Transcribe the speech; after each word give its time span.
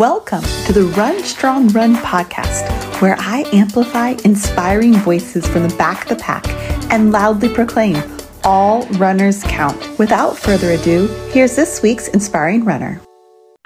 Welcome 0.00 0.44
to 0.64 0.72
the 0.72 0.84
Run 0.96 1.22
Strong 1.22 1.68
Run 1.72 1.94
podcast, 1.96 3.02
where 3.02 3.16
I 3.18 3.44
amplify 3.52 4.16
inspiring 4.24 4.94
voices 4.94 5.46
from 5.46 5.68
the 5.68 5.76
back 5.76 6.04
of 6.04 6.08
the 6.08 6.16
pack 6.16 6.48
and 6.90 7.12
loudly 7.12 7.50
proclaim 7.50 8.02
all 8.42 8.86
runners 8.92 9.44
count. 9.44 9.76
Without 9.98 10.38
further 10.38 10.70
ado, 10.70 11.06
here's 11.32 11.54
this 11.54 11.82
week's 11.82 12.08
inspiring 12.08 12.64
runner. 12.64 13.02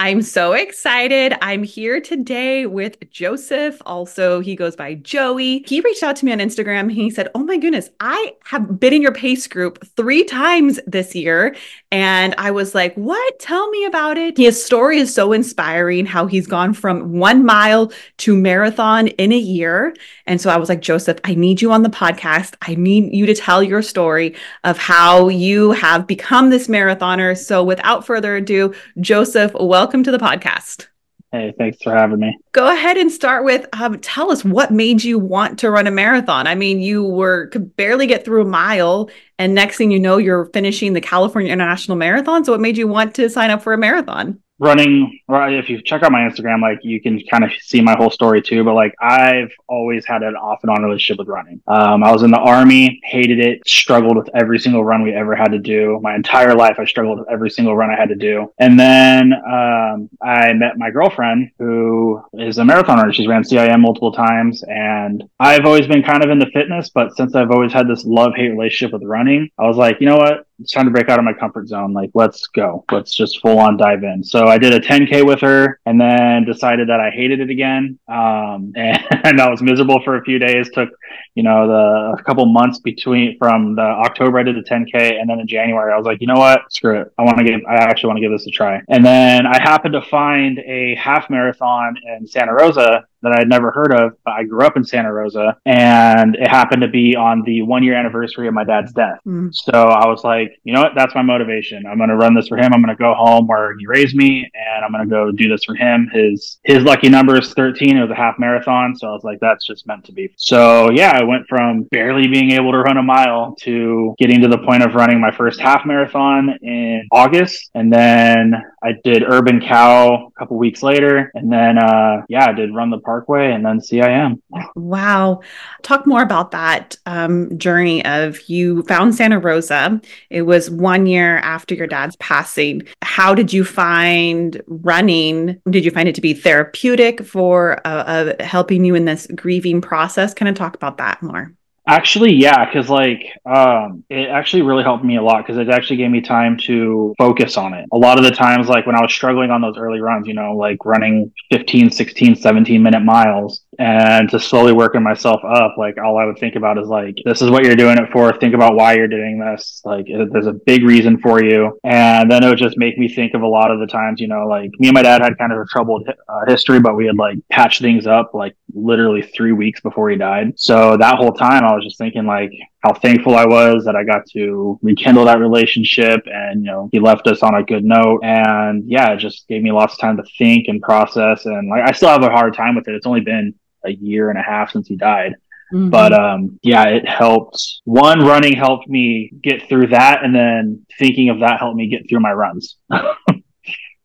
I'm 0.00 0.22
so 0.22 0.54
excited. 0.54 1.36
I'm 1.40 1.62
here 1.62 2.00
today 2.00 2.66
with 2.66 2.98
Joseph. 3.12 3.80
Also, 3.86 4.40
he 4.40 4.56
goes 4.56 4.74
by 4.74 4.94
Joey. 4.94 5.62
He 5.68 5.80
reached 5.82 6.02
out 6.02 6.16
to 6.16 6.24
me 6.24 6.32
on 6.32 6.38
Instagram. 6.40 6.90
He 6.90 7.10
said, 7.10 7.28
Oh 7.32 7.44
my 7.44 7.56
goodness, 7.56 7.90
I 8.00 8.32
have 8.46 8.80
been 8.80 8.92
in 8.92 9.02
your 9.02 9.12
pace 9.12 9.46
group 9.46 9.86
three 9.96 10.24
times 10.24 10.80
this 10.88 11.14
year. 11.14 11.54
And 11.92 12.34
I 12.38 12.50
was 12.50 12.74
like, 12.74 12.92
What? 12.96 13.38
Tell 13.38 13.70
me 13.70 13.84
about 13.84 14.18
it. 14.18 14.36
His 14.36 14.62
story 14.62 14.98
is 14.98 15.14
so 15.14 15.32
inspiring 15.32 16.06
how 16.06 16.26
he's 16.26 16.48
gone 16.48 16.74
from 16.74 17.12
one 17.20 17.46
mile 17.46 17.92
to 18.18 18.36
marathon 18.36 19.06
in 19.06 19.30
a 19.30 19.38
year. 19.38 19.94
And 20.26 20.40
so 20.40 20.50
I 20.50 20.56
was 20.56 20.68
like, 20.68 20.80
Joseph, 20.80 21.20
I 21.22 21.36
need 21.36 21.62
you 21.62 21.70
on 21.70 21.84
the 21.84 21.88
podcast. 21.88 22.56
I 22.62 22.74
need 22.74 23.14
you 23.14 23.26
to 23.26 23.34
tell 23.34 23.62
your 23.62 23.82
story 23.82 24.34
of 24.64 24.76
how 24.76 25.28
you 25.28 25.70
have 25.70 26.08
become 26.08 26.50
this 26.50 26.66
marathoner. 26.66 27.38
So 27.38 27.62
without 27.62 28.04
further 28.04 28.34
ado, 28.36 28.74
Joseph, 29.00 29.52
welcome 29.54 29.83
welcome 29.84 30.02
to 30.02 30.10
the 30.10 30.16
podcast. 30.16 30.86
Hey, 31.30 31.52
thanks 31.58 31.76
for 31.82 31.94
having 31.94 32.18
me. 32.18 32.38
Go 32.52 32.72
ahead 32.72 32.96
and 32.96 33.12
start 33.12 33.44
with 33.44 33.66
um, 33.74 34.00
tell 34.00 34.32
us 34.32 34.42
what 34.42 34.70
made 34.70 35.04
you 35.04 35.18
want 35.18 35.58
to 35.58 35.70
run 35.70 35.86
a 35.86 35.90
marathon. 35.90 36.46
I 36.46 36.54
mean, 36.54 36.80
you 36.80 37.04
were 37.04 37.48
could 37.48 37.76
barely 37.76 38.06
get 38.06 38.24
through 38.24 38.40
a 38.40 38.46
mile, 38.46 39.10
and 39.38 39.54
next 39.54 39.76
thing 39.76 39.90
you 39.90 40.00
know, 40.00 40.16
you're 40.16 40.46
finishing 40.54 40.94
the 40.94 41.02
California 41.02 41.52
International 41.52 41.98
Marathon. 41.98 42.46
So, 42.46 42.52
what 42.52 42.62
made 42.62 42.78
you 42.78 42.88
want 42.88 43.14
to 43.16 43.28
sign 43.28 43.50
up 43.50 43.60
for 43.60 43.74
a 43.74 43.78
marathon? 43.78 44.40
Running 44.58 45.18
if 45.28 45.68
you 45.68 45.82
check 45.82 46.02
out 46.02 46.12
my 46.12 46.20
instagram 46.20 46.60
like 46.60 46.78
you 46.82 47.00
can 47.00 47.20
kind 47.28 47.42
of 47.44 47.50
see 47.60 47.80
my 47.80 47.96
whole 47.96 48.10
story 48.10 48.40
too 48.40 48.62
but 48.62 48.74
like 48.74 48.94
i've 49.00 49.50
always 49.68 50.06
had 50.06 50.22
an 50.22 50.36
off 50.36 50.60
and 50.62 50.70
on 50.70 50.82
relationship 50.82 51.18
with 51.18 51.28
running. 51.28 51.60
Um, 51.66 52.04
i 52.04 52.12
was 52.12 52.22
in 52.22 52.30
the 52.30 52.38
army 52.38 53.00
hated 53.04 53.40
it 53.40 53.66
struggled 53.66 54.16
with 54.16 54.28
every 54.34 54.58
single 54.58 54.84
run 54.84 55.02
we 55.02 55.12
ever 55.12 55.34
had 55.34 55.50
to 55.52 55.58
do. 55.58 55.98
My 56.02 56.14
entire 56.14 56.54
life 56.54 56.76
i 56.78 56.84
struggled 56.84 57.18
with 57.18 57.28
every 57.28 57.50
single 57.50 57.76
run 57.76 57.90
i 57.90 57.96
had 57.96 58.08
to 58.10 58.14
do. 58.14 58.52
And 58.58 58.78
then 58.78 59.32
um, 59.32 60.08
i 60.22 60.52
met 60.52 60.78
my 60.78 60.90
girlfriend 60.90 61.50
who 61.58 62.22
is 62.34 62.58
a 62.58 62.64
marathon 62.64 62.98
runner. 62.98 63.12
She's 63.12 63.26
ran 63.26 63.44
cim 63.44 63.80
multiple 63.80 64.12
times 64.12 64.62
and 64.68 65.24
i've 65.40 65.66
always 65.66 65.86
been 65.86 66.02
kind 66.02 66.22
of 66.22 66.30
into 66.30 66.46
fitness 66.50 66.90
but 66.90 67.16
since 67.16 67.34
i've 67.34 67.50
always 67.50 67.72
had 67.72 67.88
this 67.88 68.04
love 68.04 68.32
hate 68.34 68.50
relationship 68.50 68.92
with 68.92 69.02
running 69.02 69.50
i 69.58 69.66
was 69.66 69.76
like 69.76 70.00
you 70.00 70.06
know 70.06 70.16
what 70.16 70.46
it's 70.64 70.72
time 70.72 70.86
to 70.86 70.90
break 70.90 71.10
out 71.10 71.18
of 71.18 71.26
my 71.26 71.34
comfort 71.34 71.68
zone. 71.68 71.92
Like, 71.92 72.10
let's 72.14 72.46
go. 72.46 72.86
Let's 72.90 73.14
just 73.14 73.42
full 73.42 73.58
on 73.58 73.76
dive 73.76 74.02
in. 74.02 74.24
So 74.24 74.46
I 74.46 74.56
did 74.56 74.72
a 74.72 74.80
10K 74.80 75.24
with 75.24 75.40
her 75.40 75.78
and 75.84 76.00
then 76.00 76.46
decided 76.46 76.88
that 76.88 77.00
I 77.00 77.10
hated 77.10 77.40
it 77.40 77.50
again. 77.50 77.98
Um, 78.08 78.72
and, 78.76 79.40
I 79.40 79.50
was 79.50 79.60
miserable 79.60 80.00
for 80.02 80.16
a 80.16 80.24
few 80.24 80.38
days. 80.38 80.70
Took, 80.70 80.88
you 81.34 81.42
know, 81.42 81.68
the 81.68 82.16
a 82.18 82.22
couple 82.22 82.46
months 82.46 82.78
between 82.78 83.36
from 83.36 83.74
the 83.74 83.82
October 83.82 84.38
I 84.38 84.42
did 84.42 84.56
the 84.56 84.62
10K 84.62 85.20
and 85.20 85.28
then 85.28 85.38
in 85.38 85.46
January 85.46 85.92
I 85.92 85.98
was 85.98 86.06
like, 86.06 86.22
you 86.22 86.26
know 86.26 86.38
what? 86.38 86.72
Screw 86.72 86.98
it. 87.02 87.12
I 87.18 87.22
want 87.22 87.36
to 87.38 87.44
give, 87.44 87.60
I 87.68 87.74
actually 87.74 88.08
want 88.08 88.16
to 88.18 88.22
give 88.22 88.32
this 88.32 88.46
a 88.46 88.50
try. 88.50 88.80
And 88.88 89.04
then 89.04 89.46
I 89.46 89.60
happened 89.60 89.92
to 89.92 90.02
find 90.02 90.60
a 90.60 90.94
half 90.94 91.28
marathon 91.28 91.96
in 92.16 92.26
Santa 92.26 92.54
Rosa 92.54 93.04
that 93.24 93.32
I 93.32 93.40
had 93.40 93.48
never 93.48 93.70
heard 93.70 93.92
of, 93.92 94.12
but 94.24 94.34
I 94.34 94.44
grew 94.44 94.64
up 94.64 94.76
in 94.76 94.84
Santa 94.84 95.12
Rosa 95.12 95.56
and 95.66 96.36
it 96.36 96.48
happened 96.48 96.82
to 96.82 96.88
be 96.88 97.16
on 97.16 97.42
the 97.42 97.62
one 97.62 97.82
year 97.82 97.94
anniversary 97.94 98.46
of 98.48 98.54
my 98.54 98.64
dad's 98.64 98.92
death. 98.92 99.18
Mm. 99.26 99.54
So 99.54 99.72
I 99.72 100.06
was 100.06 100.24
like, 100.24 100.60
you 100.64 100.72
know 100.72 100.82
what? 100.82 100.92
That's 100.94 101.14
my 101.14 101.22
motivation. 101.22 101.84
I'm 101.86 101.98
going 101.98 102.10
to 102.10 102.16
run 102.16 102.34
this 102.34 102.48
for 102.48 102.56
him. 102.56 102.72
I'm 102.72 102.82
going 102.82 102.94
to 102.94 103.02
go 103.02 103.14
home 103.14 103.46
where 103.46 103.76
he 103.76 103.86
raised 103.86 104.14
me 104.14 104.50
and 104.54 104.84
I'm 104.84 104.92
going 104.92 105.08
to 105.08 105.10
go 105.10 105.32
do 105.32 105.48
this 105.48 105.64
for 105.64 105.74
him. 105.74 106.08
His, 106.12 106.58
his 106.64 106.84
lucky 106.84 107.08
number 107.08 107.38
is 107.38 107.52
13. 107.54 107.96
It 107.96 108.00
was 108.00 108.10
a 108.10 108.14
half 108.14 108.38
marathon. 108.38 108.94
So 108.96 109.08
I 109.08 109.12
was 109.12 109.24
like, 109.24 109.40
that's 109.40 109.66
just 109.66 109.86
meant 109.86 110.04
to 110.04 110.12
be. 110.12 110.32
So 110.36 110.90
yeah, 110.90 111.12
I 111.14 111.24
went 111.24 111.46
from 111.48 111.84
barely 111.84 112.28
being 112.28 112.52
able 112.52 112.72
to 112.72 112.78
run 112.78 112.98
a 112.98 113.02
mile 113.02 113.54
to 113.60 114.14
getting 114.18 114.40
to 114.42 114.48
the 114.48 114.58
point 114.58 114.82
of 114.82 114.94
running 114.94 115.20
my 115.20 115.30
first 115.30 115.60
half 115.60 115.86
marathon 115.86 116.56
in 116.62 117.06
August. 117.10 117.70
And 117.74 117.92
then 117.92 118.54
I 118.84 118.92
did 119.02 119.22
Urban 119.22 119.60
Cow 119.60 120.26
a 120.26 120.38
couple 120.38 120.58
weeks 120.58 120.82
later. 120.82 121.30
And 121.34 121.50
then, 121.50 121.78
uh, 121.78 122.22
yeah, 122.28 122.46
I 122.48 122.52
did 122.52 122.74
run 122.74 122.90
the 122.90 122.98
Parkway 122.98 123.52
and 123.52 123.64
then 123.64 123.80
CIM. 123.80 124.40
Wow. 124.76 125.40
Talk 125.82 126.06
more 126.06 126.22
about 126.22 126.50
that 126.50 126.96
um, 127.06 127.56
journey 127.58 128.04
of 128.04 128.48
you 128.48 128.82
found 128.82 129.14
Santa 129.14 129.38
Rosa. 129.38 130.00
It 130.28 130.42
was 130.42 130.70
one 130.70 131.06
year 131.06 131.38
after 131.38 131.74
your 131.74 131.86
dad's 131.86 132.16
passing. 132.16 132.82
How 133.02 133.34
did 133.34 133.52
you 133.52 133.64
find 133.64 134.60
running? 134.66 135.60
Did 135.70 135.84
you 135.84 135.90
find 135.90 136.08
it 136.08 136.14
to 136.16 136.20
be 136.20 136.34
therapeutic 136.34 137.24
for 137.24 137.80
uh, 137.86 138.34
uh, 138.38 138.44
helping 138.44 138.84
you 138.84 138.94
in 138.94 139.06
this 139.06 139.26
grieving 139.34 139.80
process? 139.80 140.34
Kind 140.34 140.48
of 140.50 140.54
talk 140.54 140.74
about 140.76 140.98
that 140.98 141.22
more. 141.22 141.54
Actually, 141.86 142.32
yeah, 142.32 142.64
because 142.64 142.88
like 142.88 143.26
um, 143.44 144.04
it 144.08 144.30
actually 144.30 144.62
really 144.62 144.82
helped 144.82 145.04
me 145.04 145.16
a 145.16 145.22
lot 145.22 145.46
because 145.46 145.58
it 145.58 145.68
actually 145.68 145.96
gave 145.98 146.10
me 146.10 146.22
time 146.22 146.56
to 146.56 147.14
focus 147.18 147.58
on 147.58 147.74
it. 147.74 147.86
A 147.92 147.98
lot 147.98 148.16
of 148.16 148.24
the 148.24 148.30
times, 148.30 148.68
like 148.68 148.86
when 148.86 148.96
I 148.96 149.02
was 149.02 149.12
struggling 149.12 149.50
on 149.50 149.60
those 149.60 149.76
early 149.76 150.00
runs, 150.00 150.26
you 150.26 150.32
know, 150.32 150.56
like 150.56 150.78
running 150.86 151.30
15, 151.52 151.90
16, 151.90 152.36
17 152.36 152.82
minute 152.82 153.00
miles, 153.00 153.60
and 153.78 154.30
to 154.30 154.38
slowly 154.38 154.72
working 154.72 155.02
myself 155.02 155.40
up 155.44 155.74
like 155.76 155.96
all 155.98 156.18
i 156.18 156.24
would 156.24 156.38
think 156.38 156.56
about 156.56 156.78
is 156.78 156.88
like 156.88 157.16
this 157.24 157.42
is 157.42 157.50
what 157.50 157.64
you're 157.64 157.76
doing 157.76 157.96
it 157.98 158.10
for 158.12 158.32
think 158.38 158.54
about 158.54 158.74
why 158.74 158.94
you're 158.94 159.08
doing 159.08 159.38
this 159.38 159.80
like 159.84 160.06
there's 160.30 160.46
a 160.46 160.52
big 160.66 160.82
reason 160.82 161.18
for 161.18 161.42
you 161.42 161.78
and 161.84 162.30
then 162.30 162.42
it 162.44 162.48
would 162.48 162.58
just 162.58 162.78
make 162.78 162.98
me 162.98 163.08
think 163.08 163.34
of 163.34 163.42
a 163.42 163.46
lot 163.46 163.70
of 163.70 163.80
the 163.80 163.86
times 163.86 164.20
you 164.20 164.28
know 164.28 164.46
like 164.46 164.70
me 164.78 164.88
and 164.88 164.94
my 164.94 165.02
dad 165.02 165.22
had 165.22 165.36
kind 165.38 165.52
of 165.52 165.58
a 165.58 165.64
troubled 165.66 166.08
uh, 166.28 166.40
history 166.46 166.80
but 166.80 166.96
we 166.96 167.06
had 167.06 167.16
like 167.16 167.38
patched 167.50 167.80
things 167.80 168.06
up 168.06 168.32
like 168.34 168.56
literally 168.74 169.22
three 169.22 169.52
weeks 169.52 169.80
before 169.80 170.10
he 170.10 170.16
died 170.16 170.52
so 170.56 170.96
that 170.96 171.16
whole 171.16 171.32
time 171.32 171.64
i 171.64 171.74
was 171.74 171.84
just 171.84 171.98
thinking 171.98 172.26
like 172.26 172.52
how 172.84 172.92
thankful 172.92 173.34
I 173.34 173.46
was 173.46 173.86
that 173.86 173.96
I 173.96 174.04
got 174.04 174.26
to 174.34 174.78
rekindle 174.82 175.24
that 175.24 175.40
relationship 175.40 176.20
and, 176.26 176.62
you 176.62 176.70
know, 176.70 176.90
he 176.92 177.00
left 177.00 177.26
us 177.26 177.42
on 177.42 177.54
a 177.54 177.62
good 177.62 177.82
note. 177.82 178.20
And 178.22 178.84
yeah, 178.86 179.12
it 179.12 179.20
just 179.20 179.48
gave 179.48 179.62
me 179.62 179.72
lots 179.72 179.94
of 179.94 180.00
time 180.00 180.18
to 180.18 180.22
think 180.36 180.68
and 180.68 180.82
process. 180.82 181.46
And 181.46 181.70
like, 181.70 181.80
I 181.88 181.92
still 181.92 182.10
have 182.10 182.22
a 182.22 182.28
hard 182.28 182.54
time 182.54 182.74
with 182.74 182.86
it. 182.86 182.94
It's 182.94 183.06
only 183.06 183.22
been 183.22 183.54
a 183.84 183.92
year 183.92 184.30
and 184.30 184.38
a 184.38 184.42
half 184.42 184.70
since 184.70 184.88
he 184.88 184.96
died. 184.96 185.34
Mm-hmm. 185.72 185.90
But 185.90 186.12
um, 186.12 186.58
yeah, 186.62 186.84
it 186.84 187.08
helped. 187.08 187.80
One, 187.84 188.20
running 188.20 188.54
helped 188.54 188.88
me 188.88 189.30
get 189.42 189.68
through 189.68 189.88
that, 189.88 190.22
and 190.22 190.34
then 190.34 190.86
thinking 190.98 191.30
of 191.30 191.40
that 191.40 191.58
helped 191.58 191.76
me 191.76 191.88
get 191.88 192.08
through 192.08 192.20
my 192.20 192.32
runs. 192.32 192.76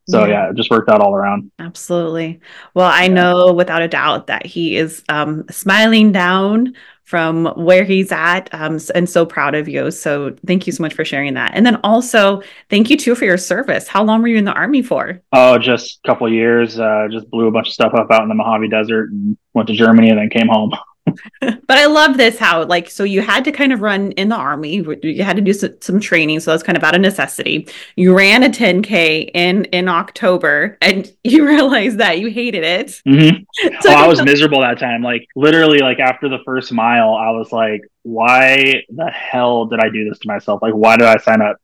so 0.09 0.25
yeah. 0.25 0.28
yeah. 0.28 0.50
it 0.50 0.56
just 0.56 0.72
worked 0.72 0.89
out 0.89 1.01
all 1.01 1.16
around 1.16 1.51
absolutely 1.59 2.39
well 2.73 2.89
i 2.91 3.07
know 3.07 3.53
without 3.53 3.81
a 3.81 3.88
doubt 3.88 4.28
that 4.28 4.45
he 4.45 4.75
is 4.75 5.03
um, 5.09 5.45
smiling 5.50 6.12
down 6.12 6.73
from 7.09 7.47
where 7.56 7.84
he's 7.84 8.12
at. 8.12 8.53
Um, 8.53 8.78
and 8.94 9.09
so 9.09 9.25
proud 9.25 9.56
of 9.56 9.68
you. 9.68 9.90
So 9.90 10.36
thank 10.46 10.68
you 10.68 10.74
so 10.74 10.84
much 10.84 10.94
for 10.94 11.03
sharing 11.03 11.34
that. 11.34 11.53
And 11.56 11.66
then 11.66 11.78
also 11.84 12.44
thank 12.70 12.92
you 12.92 12.97
too 12.97 13.16
for 13.16 13.25
your 13.25 13.40
service. 13.40 13.88
How 13.88 14.03
long 14.03 14.22
were 14.22 14.28
you 14.28 14.38
in 14.38 14.46
the 14.46 14.53
army 14.53 14.84
for? 14.84 15.19
Oh 15.34 15.58
just 15.58 16.02
a 16.03 16.08
couple 16.08 16.31
years. 16.31 16.80
Uh, 16.80 17.08
just 17.09 17.28
blew 17.31 17.48
a 17.48 17.52
bunch 17.52 17.69
of 17.69 17.74
stuff 17.74 17.96
up 17.96 18.12
out 18.12 18.22
in 18.22 18.30
the 18.30 18.36
mojave 18.36 18.69
desert 18.69 19.09
and 19.09 19.36
went 19.56 19.68
to 19.68 19.74
germany 19.74 20.09
and 20.09 20.19
then 20.19 20.30
came 20.30 20.48
home 20.48 20.72
but 21.42 21.78
I 21.78 21.86
love 21.86 22.18
this 22.18 22.38
how 22.38 22.66
like 22.66 22.90
so 22.90 23.03
you 23.03 23.22
had 23.22 23.46
to 23.46 23.52
kind 23.52 23.74
of 23.74 23.81
run 23.81 24.12
in 24.14 24.30
the 24.30 24.36
army 24.36 24.84
you 25.03 25.24
had 25.24 25.36
to 25.36 25.42
do 25.42 25.53
some, 25.53 25.75
some, 25.81 26.00
training 26.00 26.40
so 26.40 26.52
that's 26.52 26.64
kind 26.64 26.78
of 26.78 26.84
out 26.84 26.96
of 26.96 27.02
necessity. 27.02 27.68
You 27.96 28.16
ran 28.16 28.44
a 28.44 28.50
10k 28.50 29.31
in 29.34 29.66
in 29.66 29.88
October 29.88 30.78
and 30.81 31.12
you 31.24 31.46
realized 31.48 31.98
that 31.98 32.19
you 32.19 32.30
hated 32.30 32.64
it. 32.64 32.88
Mm-hmm. 33.08 33.44
so 33.81 33.90
oh, 33.90 33.94
I 33.94 34.08
was 34.08 34.22
miserable 34.24 34.62
that 34.62 34.80
time. 34.80 35.02
Like 35.02 35.28
literally 35.36 35.80
like 35.80 36.00
after 36.00 36.30
the 36.30 36.40
first 36.46 36.72
mile 36.72 37.14
I 37.14 37.31
was 37.31 37.52
like 37.52 37.81
why 38.03 38.84
the 38.90 39.12
hell 39.12 39.66
did 39.66 39.80
I 39.80 39.90
do 39.90 40.09
this 40.09 40.19
to 40.19 40.28
myself? 40.28 40.62
Like 40.62 40.74
why 40.74 40.98
did 40.98 41.08
I 41.08 41.18
sign 41.18 41.42
up 41.42 41.58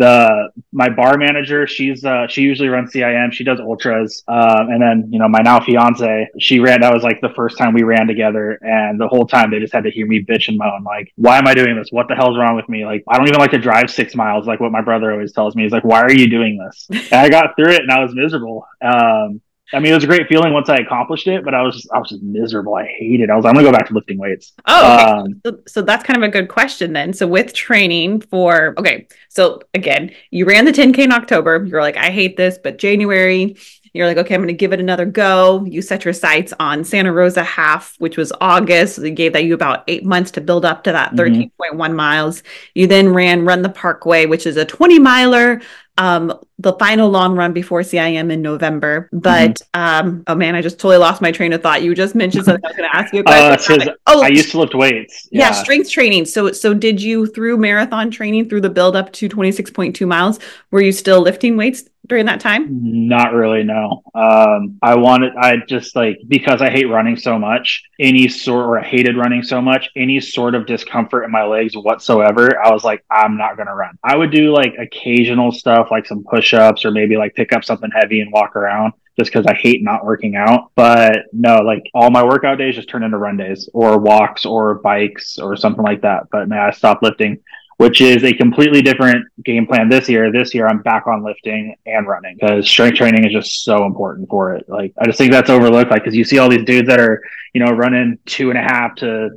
the 0.00 0.48
my 0.72 0.88
bar 0.88 1.18
manager 1.18 1.66
she's 1.66 2.06
uh 2.06 2.26
she 2.26 2.40
usually 2.40 2.68
runs 2.68 2.90
cim 2.90 3.30
she 3.30 3.44
does 3.44 3.60
ultras 3.60 4.24
um 4.28 4.70
and 4.70 4.80
then 4.80 5.06
you 5.12 5.18
know 5.18 5.28
my 5.28 5.40
now 5.40 5.60
fiance 5.60 6.26
she 6.38 6.58
ran 6.58 6.80
that 6.80 6.90
was 6.90 7.02
like 7.02 7.20
the 7.20 7.28
first 7.36 7.58
time 7.58 7.74
we 7.74 7.82
ran 7.82 8.06
together 8.06 8.58
and 8.62 8.98
the 8.98 9.06
whole 9.06 9.26
time 9.26 9.50
they 9.50 9.58
just 9.58 9.74
had 9.74 9.84
to 9.84 9.90
hear 9.90 10.06
me 10.06 10.24
bitch 10.24 10.48
and 10.48 10.56
moan 10.56 10.82
like 10.84 11.12
why 11.16 11.36
am 11.36 11.46
i 11.46 11.52
doing 11.52 11.76
this? 11.76 11.88
What 11.90 12.08
the 12.08 12.14
hell's 12.14 12.38
wrong 12.38 12.56
with 12.56 12.66
me? 12.66 12.86
Like 12.86 13.04
i 13.08 13.18
don't 13.18 13.28
even 13.28 13.40
like 13.40 13.50
to 13.50 13.58
drive 13.58 13.90
six 13.90 14.14
miles 14.14 14.46
like 14.46 14.58
what 14.58 14.72
my 14.72 14.80
brother 14.80 15.12
always 15.12 15.32
tells 15.32 15.54
me. 15.54 15.64
He's 15.64 15.72
like 15.72 15.84
why 15.84 16.00
are 16.00 16.12
you 16.12 16.30
doing 16.30 16.56
this? 16.56 16.88
And 17.12 17.20
i 17.20 17.28
got 17.28 17.56
through 17.56 17.72
it 17.72 17.82
and 17.82 17.90
i 17.90 18.02
was 18.02 18.14
miserable 18.14 18.66
um 18.82 19.42
I 19.72 19.78
mean, 19.78 19.92
it 19.92 19.94
was 19.94 20.04
a 20.04 20.08
great 20.08 20.26
feeling 20.26 20.52
once 20.52 20.68
I 20.68 20.76
accomplished 20.76 21.26
it, 21.28 21.44
but 21.44 21.54
I 21.54 21.62
was 21.62 21.76
just, 21.76 21.92
I 21.92 21.98
was 21.98 22.08
just 22.08 22.22
miserable. 22.22 22.74
I 22.74 22.86
hated 22.86 23.24
it. 23.24 23.30
I 23.30 23.36
was, 23.36 23.44
I'm 23.44 23.54
gonna 23.54 23.66
go 23.66 23.72
back 23.72 23.86
to 23.88 23.94
lifting 23.94 24.18
weights. 24.18 24.52
Oh, 24.66 24.94
okay. 24.94 25.04
um, 25.04 25.40
so, 25.46 25.58
so, 25.66 25.82
that's 25.82 26.04
kind 26.04 26.16
of 26.16 26.28
a 26.28 26.32
good 26.32 26.48
question 26.48 26.92
then. 26.92 27.12
So 27.12 27.26
with 27.26 27.52
training 27.54 28.20
for, 28.22 28.74
okay, 28.78 29.06
so 29.28 29.60
again, 29.74 30.12
you 30.30 30.44
ran 30.44 30.64
the 30.64 30.72
10K 30.72 30.98
in 30.98 31.12
October. 31.12 31.64
You're 31.64 31.82
like, 31.82 31.96
I 31.96 32.10
hate 32.10 32.36
this, 32.36 32.58
but 32.62 32.78
January, 32.78 33.56
You're 33.92 34.06
like, 34.06 34.16
okay, 34.18 34.34
I'm 34.34 34.40
going 34.40 34.48
to 34.48 34.52
give 34.54 34.72
it 34.72 34.80
another 34.80 35.04
go. 35.04 35.64
You 35.64 35.82
set 35.82 36.04
your 36.04 36.14
sights 36.14 36.52
on 36.60 36.84
Santa 36.84 37.12
Rosa 37.12 37.42
half, 37.42 37.94
which 37.98 38.16
was 38.16 38.32
August. 38.40 38.96
So 38.96 39.02
they 39.02 39.10
gave 39.10 39.32
that 39.32 39.44
you 39.44 39.54
about 39.54 39.84
eight 39.88 40.04
months 40.04 40.30
to 40.32 40.40
build 40.40 40.64
up 40.64 40.84
to 40.84 40.92
that 40.92 41.12
Mhm. 41.12 41.50
13.1 41.60 41.94
miles. 41.94 42.42
You 42.74 42.86
then 42.86 43.08
ran 43.12 43.44
Run 43.44 43.62
the 43.62 43.68
Parkway, 43.68 44.26
which 44.26 44.46
is 44.46 44.56
a 44.56 44.64
20 44.64 44.98
miler 44.98 45.60
um 45.98 46.32
the 46.58 46.72
final 46.74 47.10
long 47.10 47.34
run 47.36 47.52
before 47.52 47.80
CIM 47.82 48.30
in 48.32 48.40
November. 48.40 49.08
But 49.12 49.60
um 49.74 50.22
oh 50.28 50.34
man, 50.36 50.54
I 50.54 50.62
just 50.62 50.78
totally 50.78 50.96
lost 50.98 51.20
my 51.20 51.30
train 51.32 51.52
of 51.52 51.62
thought. 51.62 51.82
You 51.82 51.94
just 51.94 52.14
mentioned 52.14 52.44
something 52.46 52.64
I 52.64 52.68
was 52.68 52.76
going 52.76 52.88
to 52.90 52.96
ask 52.96 53.12
you 53.12 53.20
a 53.20 53.24
Uh, 53.24 53.48
question. 53.56 53.80
says 53.80 53.88
oh, 54.06 54.22
I 54.22 54.28
used 54.28 54.50
to 54.52 54.60
lift 54.60 54.74
weights. 54.74 55.28
yeah. 55.32 55.50
strength 55.50 55.90
training. 55.90 56.24
So 56.26 56.52
so 56.52 56.72
did 56.72 57.02
you 57.02 57.26
through 57.26 57.56
marathon 57.58 58.10
training 58.10 58.48
through 58.48 58.60
the 58.62 58.70
build 58.70 58.94
up 58.96 59.12
to 59.14 59.28
26.2 59.28 60.06
miles, 60.06 60.38
were 60.70 60.80
you 60.80 60.92
still 60.92 61.20
lifting 61.20 61.56
weights 61.56 61.82
during 62.10 62.26
that 62.26 62.40
time? 62.40 62.66
Not 63.08 63.32
really, 63.32 63.62
no. 63.62 64.02
Um, 64.14 64.78
I 64.82 64.96
wanted, 64.96 65.32
I 65.36 65.56
just 65.66 65.96
like, 65.96 66.18
because 66.28 66.60
I 66.60 66.68
hate 66.68 66.90
running 66.90 67.16
so 67.16 67.38
much, 67.38 67.84
any 67.98 68.28
sort, 68.28 68.66
or 68.66 68.78
I 68.78 68.84
hated 68.84 69.16
running 69.16 69.42
so 69.42 69.62
much, 69.62 69.88
any 69.96 70.20
sort 70.20 70.54
of 70.54 70.66
discomfort 70.66 71.24
in 71.24 71.30
my 71.30 71.44
legs 71.44 71.74
whatsoever, 71.74 72.62
I 72.62 72.70
was 72.70 72.84
like, 72.84 73.04
I'm 73.10 73.38
not 73.38 73.56
going 73.56 73.68
to 73.68 73.74
run. 73.74 73.96
I 74.04 74.16
would 74.16 74.30
do 74.32 74.52
like 74.52 74.74
occasional 74.78 75.52
stuff, 75.52 75.88
like 75.90 76.06
some 76.06 76.24
push 76.28 76.52
ups 76.52 76.84
or 76.84 76.90
maybe 76.90 77.16
like 77.16 77.34
pick 77.34 77.52
up 77.52 77.64
something 77.64 77.90
heavy 77.90 78.20
and 78.20 78.30
walk 78.32 78.56
around 78.56 78.92
just 79.16 79.32
because 79.32 79.46
I 79.46 79.54
hate 79.54 79.82
not 79.82 80.04
working 80.04 80.34
out. 80.34 80.72
But 80.74 81.26
no, 81.32 81.58
like 81.58 81.84
all 81.94 82.10
my 82.10 82.24
workout 82.24 82.58
days 82.58 82.74
just 82.74 82.88
turn 82.88 83.04
into 83.04 83.18
run 83.18 83.36
days 83.36 83.68
or 83.72 83.98
walks 83.98 84.44
or 84.44 84.74
bikes 84.76 85.38
or 85.38 85.56
something 85.56 85.84
like 85.84 86.02
that. 86.02 86.24
But 86.32 86.48
man, 86.48 86.58
I 86.58 86.70
stopped 86.72 87.02
lifting 87.02 87.38
which 87.80 88.02
is 88.02 88.22
a 88.24 88.34
completely 88.34 88.82
different 88.82 89.26
game 89.42 89.66
plan 89.66 89.88
this 89.88 90.06
year. 90.06 90.30
This 90.30 90.52
year, 90.54 90.68
I'm 90.68 90.82
back 90.82 91.06
on 91.06 91.24
lifting 91.24 91.74
and 91.86 92.06
running 92.06 92.36
because 92.38 92.68
strength 92.68 92.98
training 92.98 93.24
is 93.24 93.32
just 93.32 93.64
so 93.64 93.86
important 93.86 94.28
for 94.28 94.54
it. 94.54 94.68
Like, 94.68 94.92
I 95.00 95.06
just 95.06 95.16
think 95.16 95.32
that's 95.32 95.48
overlooked. 95.48 95.90
Like, 95.90 96.04
because 96.04 96.14
you 96.14 96.22
see 96.22 96.36
all 96.36 96.50
these 96.50 96.66
dudes 96.66 96.88
that 96.88 97.00
are, 97.00 97.22
you 97.54 97.64
know, 97.64 97.72
running 97.72 98.18
two 98.26 98.50
and 98.50 98.58
a 98.58 98.62
half 98.62 98.96
to 98.96 99.30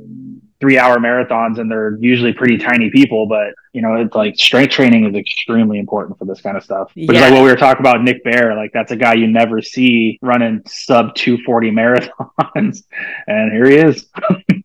three 0.64 0.78
hour 0.78 0.96
marathons 0.96 1.58
and 1.58 1.70
they're 1.70 1.98
usually 2.00 2.32
pretty 2.32 2.56
tiny 2.56 2.88
people, 2.88 3.26
but 3.26 3.52
you 3.74 3.82
know, 3.82 3.96
it's 3.96 4.14
like 4.14 4.34
strength 4.36 4.70
training 4.70 5.04
is 5.04 5.14
extremely 5.14 5.78
important 5.78 6.18
for 6.18 6.24
this 6.24 6.40
kind 6.40 6.56
of 6.56 6.64
stuff. 6.64 6.90
Which 6.94 7.10
is 7.10 7.20
like 7.20 7.32
what 7.32 7.42
we 7.42 7.50
were 7.50 7.56
talking 7.56 7.80
about, 7.80 8.02
Nick 8.02 8.24
Bare. 8.24 8.54
Like, 8.54 8.72
that's 8.72 8.92
a 8.92 8.96
guy 8.96 9.12
you 9.12 9.26
never 9.26 9.60
see 9.60 10.18
running 10.22 10.62
sub 10.64 11.14
240 11.16 11.70
marathons. 11.70 12.84
and 13.26 13.52
here 13.52 13.68
he 13.68 13.76
is. 13.76 14.06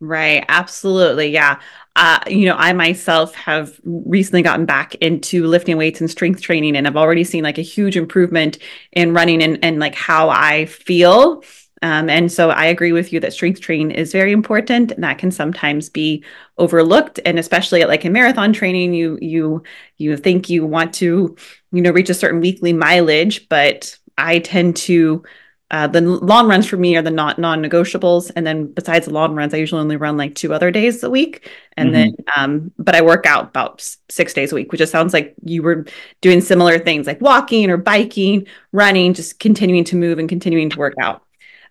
Right, 0.01 0.45
absolutely. 0.47 1.27
Yeah. 1.27 1.59
Uh, 1.97 2.19
you 2.25 2.45
know, 2.45 2.55
I 2.55 2.71
myself 2.71 3.35
have 3.35 3.77
recently 3.83 4.41
gotten 4.41 4.65
back 4.65 4.95
into 4.95 5.45
lifting 5.45 5.75
weights 5.75 5.99
and 5.99 6.09
strength 6.09 6.41
training, 6.41 6.77
and 6.77 6.87
I've 6.87 6.95
already 6.95 7.25
seen 7.25 7.43
like 7.43 7.57
a 7.57 7.63
huge 7.63 7.97
improvement 7.97 8.59
in 8.93 9.13
running 9.13 9.43
and, 9.43 9.59
and 9.61 9.77
like 9.77 9.95
how 9.95 10.29
I 10.29 10.67
feel. 10.67 11.43
Um, 11.81 12.09
and 12.09 12.31
so 12.31 12.49
I 12.49 12.65
agree 12.65 12.91
with 12.91 13.13
you 13.13 13.19
that 13.21 13.33
strength 13.33 13.61
training 13.61 13.91
is 13.91 14.11
very 14.11 14.31
important, 14.31 14.91
and 14.91 15.03
that 15.03 15.17
can 15.17 15.31
sometimes 15.31 15.89
be 15.89 16.23
overlooked. 16.57 17.19
And 17.25 17.39
especially 17.39 17.83
like 17.85 18.05
in 18.05 18.13
marathon 18.13 18.53
training, 18.53 18.93
you 18.93 19.17
you 19.21 19.63
you 19.97 20.17
think 20.17 20.49
you 20.49 20.65
want 20.65 20.93
to, 20.95 21.35
you 21.71 21.81
know, 21.81 21.91
reach 21.91 22.09
a 22.09 22.13
certain 22.13 22.41
weekly 22.41 22.73
mileage, 22.73 23.47
but 23.49 23.97
I 24.17 24.39
tend 24.39 24.75
to 24.77 25.23
uh, 25.71 25.85
the 25.85 26.01
long 26.01 26.47
runs 26.47 26.65
for 26.65 26.77
me 26.77 26.95
are 26.95 27.01
the 27.01 27.11
not 27.11 27.37
non-negotiables 27.37 28.31
and 28.35 28.45
then 28.45 28.65
besides 28.65 29.05
the 29.05 29.13
long 29.13 29.35
runs 29.35 29.53
i 29.53 29.57
usually 29.57 29.79
only 29.79 29.97
run 29.97 30.17
like 30.17 30.33
two 30.33 30.51
other 30.51 30.71
days 30.71 31.03
a 31.03 31.09
week 31.09 31.47
and 31.77 31.93
then 31.93 32.15
um 32.35 32.71
but 32.79 32.95
i 32.95 33.01
work 33.01 33.27
out 33.27 33.49
about 33.49 33.79
six 34.09 34.33
days 34.33 34.51
a 34.51 34.55
week 34.55 34.71
which 34.71 34.79
just 34.79 34.91
sounds 34.91 35.13
like 35.13 35.35
you 35.43 35.61
were 35.61 35.85
doing 36.21 36.41
similar 36.41 36.79
things 36.79 37.05
like 37.05 37.21
walking 37.21 37.69
or 37.69 37.77
biking 37.77 38.47
running 38.71 39.13
just 39.13 39.39
continuing 39.39 39.83
to 39.83 39.95
move 39.95 40.17
and 40.17 40.27
continuing 40.27 40.71
to 40.71 40.79
work 40.79 40.95
out 40.99 41.21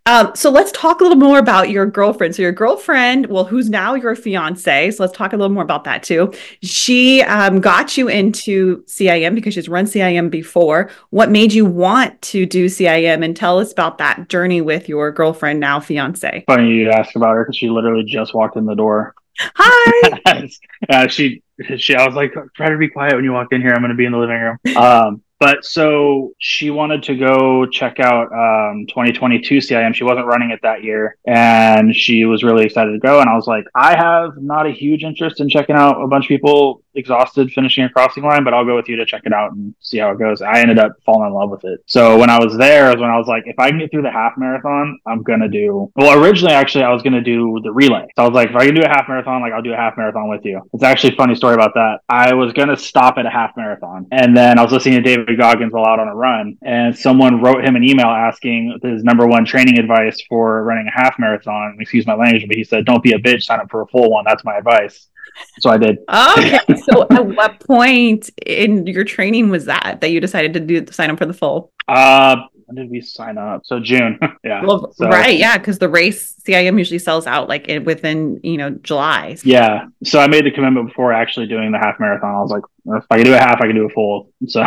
um, 0.08 0.34
so 0.34 0.49
let's 0.50 0.72
talk 0.72 1.00
a 1.00 1.02
little 1.02 1.19
more 1.19 1.38
about 1.38 1.69
your 1.69 1.84
girlfriend. 1.84 2.34
So 2.34 2.40
your 2.40 2.52
girlfriend, 2.52 3.26
well, 3.26 3.44
who's 3.44 3.69
now 3.69 3.93
your 3.93 4.16
fiance. 4.16 4.93
So 4.93 5.02
let's 5.02 5.14
talk 5.14 5.34
a 5.34 5.37
little 5.37 5.52
more 5.52 5.62
about 5.62 5.84
that 5.84 6.02
too. 6.02 6.32
She 6.62 7.20
um, 7.25 7.60
got 7.60 7.99
you 7.99 8.08
into 8.08 8.82
CIM 8.84 9.34
because 9.34 9.52
she's 9.52 9.69
run 9.69 9.84
CIM 9.84 10.31
before. 10.31 10.88
What 11.10 11.31
made 11.31 11.52
you 11.52 11.66
want 11.66 12.22
to 12.22 12.46
do 12.46 12.66
CIM? 12.66 13.22
And 13.22 13.37
tell 13.37 13.58
us 13.58 13.70
about 13.70 13.99
that 13.99 14.31
journey 14.31 14.62
with 14.62 14.88
your 14.88 15.12
girlfriend, 15.12 15.60
now 15.60 15.78
fiance. 15.78 16.44
Funny 16.46 16.70
you 16.70 16.90
ask 16.90 17.14
about 17.14 17.34
her 17.34 17.44
because 17.44 17.58
she 17.58 17.69
literally 17.69 18.04
just 18.04 18.32
walked 18.32 18.56
in 18.56 18.64
the 18.64 18.75
door. 18.75 19.14
Hi. 19.38 20.19
uh, 20.88 21.08
she 21.08 21.43
she 21.76 21.94
I 21.94 22.06
was 22.06 22.14
like, 22.14 22.32
try 22.54 22.70
to 22.70 22.78
be 22.78 22.88
quiet 22.88 23.14
when 23.14 23.25
you 23.25 23.32
walk 23.32 23.49
in 23.52 23.61
here. 23.61 23.72
I'm 23.72 23.82
going 23.82 23.90
to 23.90 23.94
be 23.94 24.06
in 24.06 24.12
the 24.12 24.19
living 24.19 24.40
room. 24.40 24.58
Um, 24.75 25.22
but 25.40 25.64
so 25.64 26.32
she 26.38 26.70
wanted 26.70 27.02
to 27.05 27.14
go 27.14 27.67
check 27.67 28.00
out 28.00 28.32
um, 28.32 28.87
2022 28.87 29.58
CIM. 29.58 29.94
She 29.94 30.05
wasn't 30.05 30.26
running 30.26 30.50
it 30.50 30.61
that 30.62 30.82
year, 30.82 31.17
and 31.26 31.94
she 31.94 32.25
was 32.25 32.43
really 32.43 32.64
excited 32.64 32.93
to 32.93 32.99
go. 32.99 33.20
And 33.20 33.31
I 33.31 33.35
was 33.35 33.46
like, 33.46 33.64
I 33.75 33.96
have 33.96 34.37
not 34.37 34.67
a 34.67 34.70
huge 34.70 35.05
interest 35.05 35.40
in 35.40 35.49
checking 35.49 35.76
out 35.76 36.02
a 36.02 36.06
bunch 36.08 36.25
of 36.25 36.29
people 36.29 36.82
exhausted 36.99 37.50
finishing 37.53 37.85
a 37.85 37.89
crossing 37.89 38.25
line, 38.25 38.45
but 38.45 38.53
I'll 38.53 38.65
go 38.65 38.77
with 38.77 38.89
you 38.89 38.97
to 38.97 39.06
check 39.06 39.23
it 39.25 39.33
out 39.33 39.53
and 39.53 39.75
see 39.81 39.99
how 39.99 40.11
it 40.11 40.19
goes. 40.19 40.43
I 40.43 40.61
ended 40.61 40.79
up 40.79 40.93
falling 41.06 41.29
in 41.29 41.35
love 41.35 41.50
with 41.50 41.65
it. 41.65 41.81
So 41.87 42.19
when 42.19 42.31
I 42.31 42.39
was 42.39 42.56
there, 42.56 42.91
is 42.91 42.97
when 42.97 43.11
I 43.11 43.17
was 43.17 43.27
like, 43.27 43.45
if 43.47 43.59
I 43.59 43.71
can 43.71 43.79
get 43.79 43.91
through 43.91 44.03
the 44.03 44.11
half 44.11 44.33
marathon, 44.37 44.99
I'm 45.06 45.23
gonna 45.23 45.49
do. 45.49 45.91
Well, 45.97 46.23
originally, 46.23 46.53
actually, 46.55 46.85
I 46.85 46.93
was 46.93 47.03
gonna 47.03 47.23
do 47.23 47.61
the 47.62 47.73
relay. 47.73 48.06
So 48.17 48.25
I 48.25 48.27
was 48.27 48.35
like, 48.35 48.50
if 48.50 48.56
I 48.56 48.67
can 48.67 48.75
do 48.75 48.83
a 48.83 48.89
half 48.89 49.09
marathon, 49.09 49.41
like 49.41 49.53
I'll 49.53 49.62
do 49.62 49.73
a 49.73 49.77
half 49.77 49.97
marathon 49.97 50.29
with 50.29 50.45
you. 50.45 50.61
It's 50.73 50.83
actually 50.83 51.15
a 51.15 51.17
funny 51.17 51.35
story 51.35 51.55
about 51.55 51.75
that. 51.75 52.00
I 52.09 52.35
was 52.35 52.53
gonna 52.53 52.77
stop 52.77 53.19
at 53.19 53.27
a 53.27 53.31
half 53.31 53.56
marathon, 53.56 54.06
and 54.11 54.37
then 54.37 54.59
I 54.59 54.62
was 54.62 54.73
listening 54.73 55.03
to 55.03 55.03
David 55.03 55.39
Goggins 55.39 55.73
while 55.73 55.87
out 55.87 56.00
on 56.00 56.09
a 56.09 56.15
run, 56.15 56.56
and 56.62 56.97
someone 56.97 57.41
wrote 57.41 57.65
him 57.65 57.77
an 57.77 57.85
email 57.85 58.06
asking 58.06 58.79
his 58.83 59.05
number 59.05 59.27
one 59.27 59.45
training 59.45 59.79
advice 59.79 60.21
for 60.29 60.62
running 60.65 60.89
a 60.89 60.91
half 60.91 61.19
marathon. 61.19 61.77
Excuse 61.81 62.06
my 62.06 62.15
language, 62.15 62.47
but 62.47 62.56
he 62.56 62.65
said, 62.65 62.85
"Don't 62.85 63.03
be 63.03 63.12
a 63.12 63.19
bitch. 63.19 63.43
Sign 63.45 63.61
up 63.61 63.71
for 63.71 63.83
a 63.83 63.87
full 63.87 64.11
one." 64.11 64.25
That's 64.27 64.45
my 64.45 64.56
advice. 64.56 65.09
So 65.60 65.70
I 65.70 65.76
did. 65.76 65.98
Okay. 66.08 66.58
so 66.92 67.06
at 67.10 67.26
what 67.26 67.58
point 67.60 68.30
in 68.46 68.86
your 68.86 69.02
training 69.04 69.50
was 69.50 69.64
that 69.64 69.98
that 70.00 70.10
you 70.10 70.20
decided 70.20 70.54
to 70.54 70.60
do 70.60 70.86
sign 70.92 71.10
up 71.10 71.19
for 71.19 71.26
the 71.26 71.32
full? 71.34 71.72
Uh, 71.88 72.36
when 72.66 72.76
did 72.76 72.90
we 72.90 73.00
sign 73.00 73.38
up? 73.38 73.62
So 73.64 73.80
June. 73.80 74.20
yeah. 74.44 74.64
Well, 74.64 74.92
So- 74.92 75.08
right, 75.08 75.36
yeah, 75.36 75.58
because 75.58 75.78
the 75.80 75.88
race 75.88 76.34
CIM 76.46 76.78
usually 76.78 77.00
sells 77.00 77.26
out 77.26 77.48
like 77.48 77.66
within 77.84 78.38
you 78.44 78.56
know 78.56 78.70
July. 78.70 79.36
Yeah. 79.42 79.86
So 80.04 80.20
I 80.20 80.28
made 80.28 80.44
the 80.44 80.50
commitment 80.52 80.88
before 80.88 81.12
actually 81.12 81.46
doing 81.48 81.72
the 81.72 81.78
half 81.78 81.98
marathon. 81.98 82.34
I 82.36 82.40
was 82.40 82.50
like, 82.52 82.62
if 83.00 83.04
I 83.10 83.16
can 83.16 83.25
do 83.25 83.34
a 83.34 83.38
half, 83.38 83.60
I 83.60 83.66
can 83.66 83.75
do 83.75 83.86
a 83.86 83.90
full. 83.90 84.30
So 84.46 84.62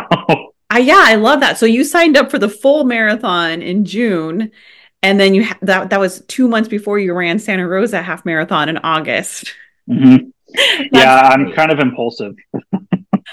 I, 0.69 0.79
yeah, 0.79 1.01
I 1.05 1.15
love 1.15 1.39
that. 1.39 1.57
So 1.57 1.65
you 1.65 1.83
signed 1.85 2.17
up 2.17 2.31
for 2.31 2.39
the 2.39 2.49
full 2.49 2.83
marathon 2.83 3.61
in 3.61 3.85
June, 3.85 4.51
and 5.03 5.19
then 5.19 5.33
you 5.35 5.45
ha- 5.45 5.57
that 5.61 5.89
that 5.91 5.99
was 6.01 6.21
two 6.27 6.47
months 6.49 6.67
before 6.67 6.99
you 6.99 7.13
ran 7.13 7.39
Santa 7.39 7.65
Rosa 7.67 8.01
half 8.01 8.25
marathon 8.25 8.67
in 8.67 8.77
August. 8.79 9.53
mhm. 9.89 10.31
yeah, 10.91 11.29
I'm 11.33 11.51
kind 11.53 11.71
of 11.71 11.79
impulsive. 11.79 12.35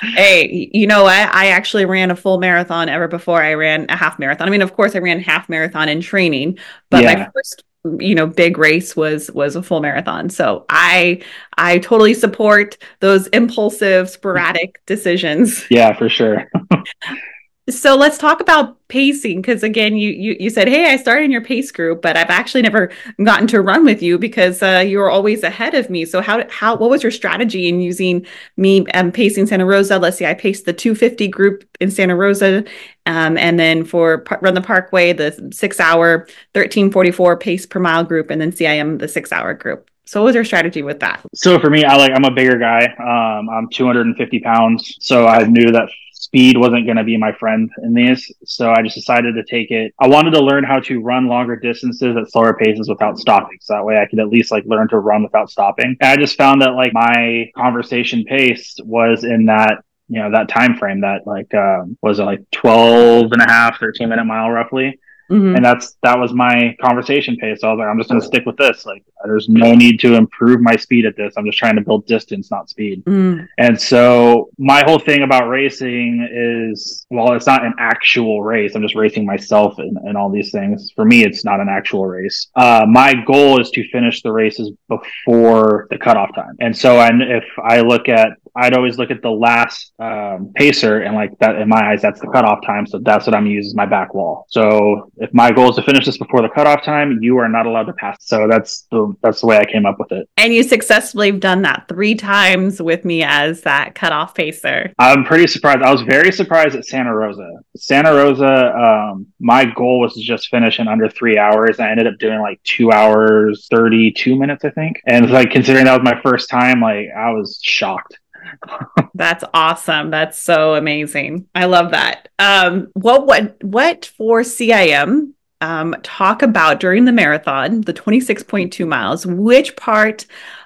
Hey, 0.00 0.70
you 0.72 0.86
know 0.86 1.02
what? 1.04 1.34
I 1.34 1.48
actually 1.48 1.84
ran 1.84 2.12
a 2.12 2.16
full 2.16 2.38
marathon 2.38 2.88
ever 2.88 3.08
before 3.08 3.42
I 3.42 3.54
ran 3.54 3.86
a 3.88 3.96
half 3.96 4.16
marathon. 4.18 4.46
I 4.46 4.50
mean, 4.50 4.62
of 4.62 4.74
course, 4.74 4.94
I 4.94 4.98
ran 4.98 5.18
half 5.18 5.48
marathon 5.48 5.88
in 5.88 6.00
training, 6.00 6.58
but 6.88 7.04
my 7.04 7.28
first, 7.34 7.64
you 7.98 8.14
know, 8.14 8.26
big 8.26 8.58
race 8.58 8.94
was 8.94 9.28
was 9.32 9.56
a 9.56 9.62
full 9.62 9.80
marathon. 9.80 10.30
So 10.30 10.66
I 10.68 11.22
I 11.56 11.78
totally 11.78 12.14
support 12.14 12.78
those 13.00 13.26
impulsive, 13.28 14.08
sporadic 14.08 14.80
decisions. 14.86 15.64
Yeah, 15.68 15.96
for 15.98 16.08
sure. 16.08 16.48
So 17.70 17.96
let's 17.96 18.16
talk 18.16 18.40
about 18.40 18.78
pacing 18.88 19.42
because 19.42 19.62
again, 19.62 19.94
you, 19.94 20.10
you 20.10 20.36
you 20.40 20.48
said, 20.48 20.68
"Hey, 20.68 20.90
I 20.90 20.96
started 20.96 21.24
in 21.24 21.30
your 21.30 21.44
pace 21.44 21.70
group, 21.70 22.00
but 22.00 22.16
I've 22.16 22.30
actually 22.30 22.62
never 22.62 22.90
gotten 23.22 23.46
to 23.48 23.60
run 23.60 23.84
with 23.84 24.02
you 24.02 24.18
because 24.18 24.62
uh, 24.62 24.82
you 24.86 24.98
were 24.98 25.10
always 25.10 25.42
ahead 25.42 25.74
of 25.74 25.90
me." 25.90 26.06
So 26.06 26.22
how 26.22 26.48
how 26.48 26.76
what 26.76 26.88
was 26.88 27.02
your 27.02 27.12
strategy 27.12 27.68
in 27.68 27.82
using 27.82 28.26
me 28.56 28.86
um, 28.94 29.12
pacing 29.12 29.46
Santa 29.46 29.66
Rosa? 29.66 29.98
Let's 29.98 30.16
see, 30.16 30.24
I 30.24 30.32
paced 30.32 30.64
the 30.64 30.72
250 30.72 31.28
group 31.28 31.64
in 31.78 31.90
Santa 31.90 32.16
Rosa, 32.16 32.64
um, 33.04 33.36
and 33.36 33.60
then 33.60 33.84
for 33.84 34.24
Run 34.40 34.54
the 34.54 34.62
Parkway, 34.62 35.12
the 35.12 35.50
six 35.52 35.78
hour 35.78 36.20
1344 36.54 37.36
pace 37.36 37.66
per 37.66 37.80
mile 37.80 38.04
group, 38.04 38.30
and 38.30 38.40
then 38.40 38.50
CIM 38.50 38.98
the 38.98 39.08
six 39.08 39.30
hour 39.30 39.52
group. 39.52 39.90
So 40.06 40.22
what 40.22 40.28
was 40.28 40.34
your 40.36 40.44
strategy 40.46 40.82
with 40.82 41.00
that? 41.00 41.20
So 41.34 41.60
for 41.60 41.68
me, 41.68 41.84
I 41.84 41.96
like 41.96 42.12
I'm 42.14 42.24
a 42.24 42.30
bigger 42.30 42.58
guy. 42.58 42.86
Um, 42.98 43.50
I'm 43.50 43.68
250 43.68 44.40
pounds, 44.40 44.96
so 45.00 45.26
I 45.26 45.44
knew 45.44 45.70
that 45.70 45.90
speed 46.28 46.58
wasn't 46.58 46.84
going 46.84 46.98
to 46.98 47.04
be 47.04 47.16
my 47.16 47.32
friend 47.32 47.70
in 47.82 47.94
these. 47.94 48.30
So 48.44 48.70
I 48.70 48.82
just 48.82 48.94
decided 48.94 49.34
to 49.34 49.44
take 49.44 49.70
it. 49.70 49.94
I 49.98 50.08
wanted 50.08 50.32
to 50.32 50.44
learn 50.44 50.62
how 50.62 50.78
to 50.80 51.00
run 51.00 51.26
longer 51.26 51.56
distances 51.56 52.16
at 52.16 52.30
slower 52.30 52.54
paces 52.54 52.86
without 52.86 53.18
stopping, 53.18 53.56
so 53.62 53.74
that 53.74 53.84
way 53.84 53.96
I 53.96 54.06
could 54.06 54.20
at 54.20 54.28
least 54.28 54.50
like 54.50 54.64
learn 54.66 54.88
to 54.88 54.98
run 54.98 55.22
without 55.22 55.50
stopping. 55.50 55.96
And 56.00 56.10
I 56.10 56.16
just 56.16 56.36
found 56.36 56.60
that 56.60 56.74
like 56.74 56.92
my 56.92 57.50
conversation 57.56 58.24
pace 58.24 58.76
was 58.84 59.24
in 59.24 59.46
that 59.46 59.82
you 60.08 60.20
know 60.20 60.30
that 60.32 60.48
time 60.50 60.76
frame 60.76 61.00
that 61.00 61.26
like 61.26 61.52
um, 61.54 61.96
was 62.02 62.18
it 62.18 62.24
like 62.24 62.42
12 62.50 63.32
and 63.32 63.42
a 63.42 63.50
half 63.50 63.80
13 63.80 64.08
minute 64.08 64.24
mile 64.24 64.50
roughly 64.50 64.98
Mm-hmm. 65.30 65.56
And 65.56 65.64
that's 65.64 65.96
that 66.02 66.18
was 66.18 66.32
my 66.32 66.76
conversation 66.80 67.36
pace. 67.36 67.60
So 67.60 67.68
I 67.68 67.72
was 67.72 67.78
like, 67.78 67.88
I'm 67.88 67.98
just 67.98 68.08
going 68.08 68.20
to 68.20 68.26
stick 68.26 68.46
with 68.46 68.56
this. 68.56 68.86
Like, 68.86 69.04
there's 69.24 69.48
no 69.48 69.74
need 69.74 70.00
to 70.00 70.14
improve 70.14 70.60
my 70.60 70.76
speed 70.76 71.04
at 71.04 71.16
this. 71.16 71.34
I'm 71.36 71.44
just 71.44 71.58
trying 71.58 71.76
to 71.76 71.82
build 71.82 72.06
distance, 72.06 72.50
not 72.50 72.70
speed. 72.70 73.04
Mm. 73.04 73.46
And 73.58 73.80
so 73.80 74.50
my 74.58 74.84
whole 74.84 74.98
thing 74.98 75.22
about 75.22 75.48
racing 75.48 76.26
is, 76.32 77.06
well, 77.10 77.32
it's 77.34 77.46
not 77.46 77.64
an 77.64 77.74
actual 77.78 78.42
race. 78.42 78.74
I'm 78.74 78.82
just 78.82 78.94
racing 78.94 79.26
myself 79.26 79.78
and, 79.78 79.96
and 79.98 80.16
all 80.16 80.30
these 80.30 80.50
things. 80.50 80.92
For 80.94 81.04
me, 81.04 81.24
it's 81.24 81.44
not 81.44 81.60
an 81.60 81.68
actual 81.68 82.06
race. 82.06 82.48
Uh, 82.54 82.86
my 82.88 83.14
goal 83.14 83.60
is 83.60 83.70
to 83.72 83.88
finish 83.90 84.22
the 84.22 84.32
races 84.32 84.70
before 84.88 85.88
the 85.90 85.98
cutoff 85.98 86.34
time. 86.34 86.56
And 86.60 86.76
so, 86.76 87.00
and 87.00 87.22
if 87.22 87.44
I 87.62 87.80
look 87.80 88.08
at 88.08 88.30
I'd 88.58 88.74
always 88.74 88.98
look 88.98 89.10
at 89.10 89.22
the 89.22 89.30
last 89.30 89.92
um, 90.00 90.52
pacer 90.56 91.02
and 91.02 91.14
like 91.14 91.38
that 91.38 91.56
in 91.56 91.68
my 91.68 91.92
eyes, 91.92 92.02
that's 92.02 92.20
the 92.20 92.26
cutoff 92.26 92.58
time. 92.66 92.86
So 92.86 92.98
that's 92.98 93.26
what 93.26 93.34
I'm 93.34 93.46
using 93.46 93.68
as 93.68 93.74
my 93.74 93.86
back 93.86 94.14
wall. 94.14 94.46
So 94.48 95.10
if 95.18 95.32
my 95.32 95.52
goal 95.52 95.70
is 95.70 95.76
to 95.76 95.82
finish 95.82 96.06
this 96.06 96.18
before 96.18 96.42
the 96.42 96.48
cutoff 96.48 96.84
time, 96.84 97.18
you 97.22 97.38
are 97.38 97.48
not 97.48 97.66
allowed 97.66 97.84
to 97.84 97.92
pass. 97.92 98.16
So 98.20 98.48
that's 98.48 98.86
the 98.90 99.14
that's 99.22 99.40
the 99.40 99.46
way 99.46 99.58
I 99.58 99.64
came 99.64 99.86
up 99.86 99.98
with 99.98 100.12
it. 100.12 100.28
And 100.36 100.52
you 100.54 100.62
successfully 100.62 101.30
have 101.30 101.40
done 101.40 101.62
that 101.62 101.86
three 101.88 102.14
times 102.14 102.82
with 102.82 103.04
me 103.04 103.22
as 103.22 103.62
that 103.62 103.94
cutoff 103.94 104.34
pacer. 104.34 104.92
I'm 104.98 105.24
pretty 105.24 105.46
surprised. 105.46 105.82
I 105.82 105.92
was 105.92 106.02
very 106.02 106.32
surprised 106.32 106.74
at 106.74 106.86
Santa 106.86 107.14
Rosa. 107.14 107.48
Santa 107.76 108.12
Rosa, 108.12 108.74
um, 108.76 109.26
my 109.38 109.64
goal 109.64 110.00
was 110.00 110.14
to 110.14 110.20
just 110.20 110.48
finish 110.48 110.80
in 110.80 110.88
under 110.88 111.08
three 111.08 111.38
hours. 111.38 111.78
I 111.78 111.90
ended 111.90 112.06
up 112.06 112.18
doing 112.18 112.40
like 112.40 112.60
two 112.64 112.90
hours, 112.90 113.68
32 113.70 114.36
minutes, 114.36 114.64
I 114.64 114.70
think. 114.70 115.00
And 115.06 115.30
like 115.30 115.50
considering 115.50 115.84
that 115.84 116.00
was 116.00 116.04
my 116.04 116.20
first 116.22 116.50
time, 116.50 116.80
like 116.80 117.06
I 117.16 117.30
was 117.30 117.60
shocked. 117.62 118.18
That's 119.14 119.44
awesome. 119.54 120.10
That's 120.10 120.38
so 120.38 120.74
amazing. 120.74 121.48
I 121.54 121.66
love 121.66 121.92
that. 121.92 122.28
Um, 122.38 122.88
what 122.94 123.26
what 123.26 123.62
what 123.62 124.06
for 124.06 124.42
CIM? 124.42 125.32
Um, 125.60 125.96
talk 126.04 126.42
about 126.42 126.78
during 126.78 127.04
the 127.04 127.10
marathon, 127.10 127.80
the 127.80 127.92
26.2 127.92 128.86
miles, 128.86 129.26
which 129.26 129.74
part 129.74 130.24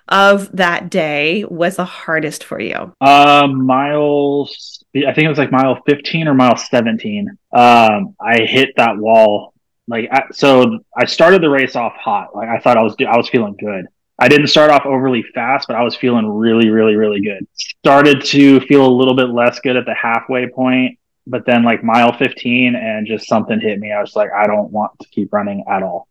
of 0.09 0.55
that 0.55 0.91
day 0.91 1.45
was 1.45 1.77
the 1.77 1.85
hardest 1.85 2.45
for 2.45 2.61
you? 2.61 2.95
Uh, 3.01 3.47
miles, 3.47 4.85
I 4.95 5.15
think 5.15 5.25
it 5.25 5.29
was 5.29 5.39
like 5.39 5.51
mile 5.51 5.81
15 5.87 6.29
or 6.29 6.35
mile 6.35 6.57
17. 6.57 7.29
Um, 7.57 8.15
I 8.21 8.43
hit 8.43 8.75
that 8.77 8.99
wall. 8.99 9.55
Like, 9.89 10.09
I, 10.13 10.25
so 10.33 10.81
I 10.97 11.07
started 11.07 11.43
the 11.43 11.49
race 11.51 11.75
off 11.75 11.95
hot. 11.95 12.37
Like 12.37 12.49
I 12.49 12.59
thought 12.59 12.77
I 12.77 12.83
was, 12.83 12.95
I 13.01 13.17
was 13.17 13.29
feeling 13.31 13.57
good. 13.59 13.87
I 14.23 14.29
didn't 14.29 14.47
start 14.47 14.71
off 14.71 14.87
overly 14.87 15.25
fast, 15.35 15.67
but 15.67 15.75
I 15.75 15.83
was 15.83 15.97
feeling 15.97 16.29
really, 16.29 16.71
really, 16.71 16.95
really 16.95 17.21
good. 17.21 17.45
Started 17.55 18.23
to 18.27 18.61
feel 18.61 18.87
a 18.87 18.89
little 18.89 19.17
bit 19.17 19.31
less 19.31 19.59
good 19.59 19.77
at 19.77 19.85
the 19.85 19.95
halfway 19.95 20.49
point, 20.49 21.01
but 21.27 21.45
then 21.45 21.65
like 21.65 21.83
mile 21.83 22.17
15 22.17 22.77
and 22.77 23.05
just 23.05 23.27
something 23.27 23.59
hit 23.59 23.81
me. 23.81 23.91
I 23.91 24.01
was 24.01 24.15
like, 24.15 24.31
I 24.31 24.47
don't 24.47 24.71
want 24.71 24.93
to 25.01 25.09
keep 25.09 25.33
running 25.33 25.65
at 25.69 25.83
all. 25.83 26.07